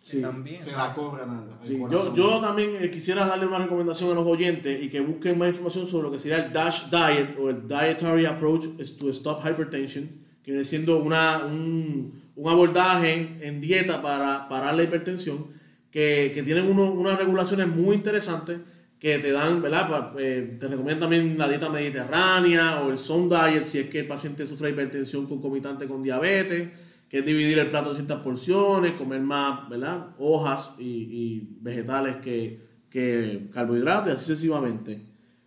[0.00, 0.20] Sí.
[0.20, 0.62] También.
[0.62, 4.80] Se la cobran Sí, yo, yo también eh, quisiera darle una recomendación a los oyentes
[4.80, 8.24] y que busquen más información sobre lo que sería el DASH Diet o el Dietary
[8.24, 8.68] Approach
[8.98, 10.08] to Stop Hypertension,
[10.42, 15.44] que viene siendo una, un, un abordaje en, en dieta para parar la hipertensión,
[15.90, 18.60] que, que tienen uno- unas regulaciones muy interesantes
[19.00, 19.88] que te dan, ¿verdad?
[19.88, 24.00] Pa- eh, te recomiendan también la dieta mediterránea o el Zone Diet si es que
[24.00, 26.68] el paciente sufre hipertensión concomitante con diabetes
[27.08, 30.08] que es dividir el plato en ciertas porciones, comer más, ¿verdad?
[30.18, 35.02] Hojas y, y vegetales que, que carbohidratos y así sucesivamente.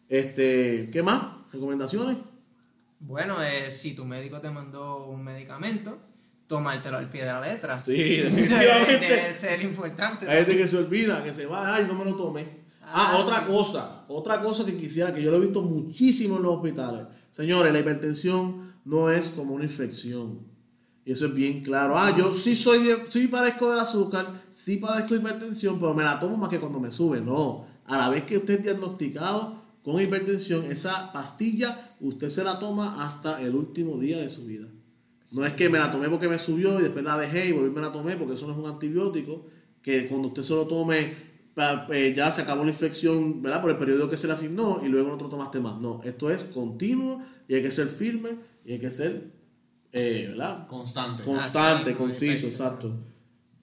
[0.08, 1.22] Este, ¿Qué más?
[1.52, 2.18] ¿Recomendaciones?
[3.00, 6.00] Bueno, eh, si tu médico te mandó un medicamento,
[6.48, 7.80] tomártelo al pie de la letra.
[7.84, 9.08] Sí, definitivamente.
[9.08, 10.30] debe ser importante.
[10.30, 12.60] Hay gente que se olvida, que se va, ay, no me lo tomé.
[12.82, 13.52] Ah, Ah, otra sí.
[13.52, 17.04] cosa, otra cosa que quisiera, que yo lo he visto muchísimo en los hospitales.
[17.32, 20.40] Señores, la hipertensión no es como una infección.
[21.10, 21.98] Y eso es bien claro.
[21.98, 26.20] Ah, yo sí soy, sí padezco del azúcar, sí padezco de hipertensión, pero me la
[26.20, 27.20] tomo más que cuando me sube.
[27.20, 32.60] No, a la vez que usted es diagnosticado con hipertensión, esa pastilla usted se la
[32.60, 34.68] toma hasta el último día de su vida.
[35.32, 37.72] No es que me la tomé porque me subió y después la dejé y volví
[37.72, 39.48] me la tomé porque eso no es un antibiótico,
[39.82, 41.16] que cuando usted se lo tome
[41.90, 43.62] eh, ya se acabó la infección, ¿verdad?
[43.62, 45.82] Por el periodo que se le asignó y luego no te tomaste más.
[45.82, 49.39] No, esto es continuo y hay que ser firme y hay que ser,
[49.92, 50.68] eh, ¿verdad?
[50.68, 51.24] Constante.
[51.24, 52.94] Constante, Así, conciso, exacto.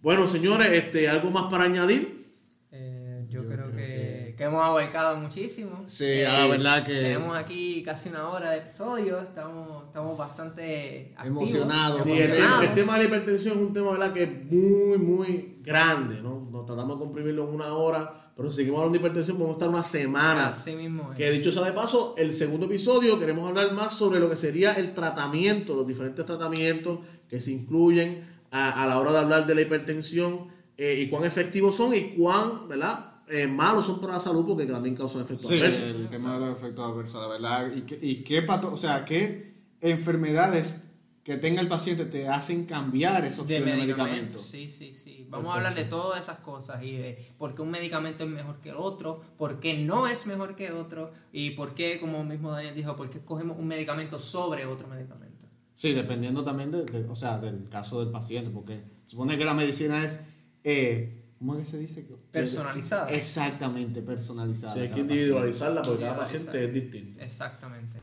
[0.02, 2.24] Bueno, señores, este, ¿algo más para añadir?
[2.70, 5.84] Eh, yo, Yo creo, creo que, que- que hemos abarcado muchísimo.
[5.88, 11.14] Sí, Eh, la verdad que Tenemos aquí casi una hora de episodio, estamos, estamos bastante
[11.24, 12.02] Emocionados.
[12.02, 12.60] Sí, el, emocionados.
[12.60, 14.12] tema, el tema de la hipertensión es un tema ¿verdad?
[14.12, 16.46] que es muy, muy grande, ¿no?
[16.50, 19.68] Nos tratamos de comprimirlo en una hora, pero si seguimos hablando de hipertensión podemos estar
[19.70, 20.48] una semana.
[20.48, 21.16] Así mismo es.
[21.16, 24.72] Que dicho sea de paso, el segundo episodio queremos hablar más sobre lo que sería
[24.74, 29.54] el tratamiento, los diferentes tratamientos que se incluyen a, a la hora de hablar de
[29.54, 33.12] la hipertensión eh, y cuán efectivos son y cuán ¿verdad?
[33.28, 35.80] Eh, malos son para la salud porque también causan efectos Sí, adversos.
[35.82, 37.72] el tema de los efectos adversos, la verdad.
[37.74, 40.84] Y, qué- y qué pato, o sea, qué enfermedades
[41.26, 44.06] que tenga el paciente te hacen cambiar esa de opción de medicamentos.
[44.06, 44.38] medicamento.
[44.38, 45.26] Sí, sí, sí.
[45.28, 48.60] Vamos a hablar de todas esas cosas y de por qué un medicamento es mejor
[48.60, 52.52] que el otro, por qué no es mejor que otro y por qué, como mismo
[52.52, 55.46] Daniel dijo, por qué escogemos un medicamento sobre otro medicamento.
[55.74, 59.52] Sí, dependiendo también de, de- o sea, del caso del paciente, porque supone que la
[59.54, 60.20] medicina es,
[60.62, 62.06] eh, ¿cómo es que se dice?
[62.30, 63.10] Personalizada.
[63.10, 64.74] Exactamente, personalizada.
[64.74, 67.20] Sí, hay que individualizarla porque cada paciente es distinto.
[67.20, 67.98] Exactamente.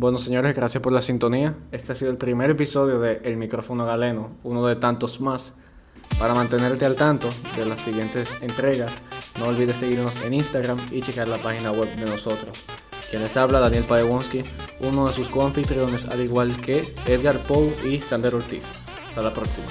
[0.00, 1.56] Bueno, señores, gracias por la sintonía.
[1.72, 5.54] Este ha sido el primer episodio de El micrófono galeno, uno de tantos más.
[6.20, 9.00] Para mantenerte al tanto de las siguientes entregas,
[9.40, 12.56] no olvides seguirnos en Instagram y checar la página web de nosotros.
[13.10, 14.44] Quien les habla, Daniel Paewonski,
[14.78, 18.66] uno de sus coanfitriones, al igual que Edgar Poe y Sander Ortiz.
[19.08, 19.66] Hasta la próxima.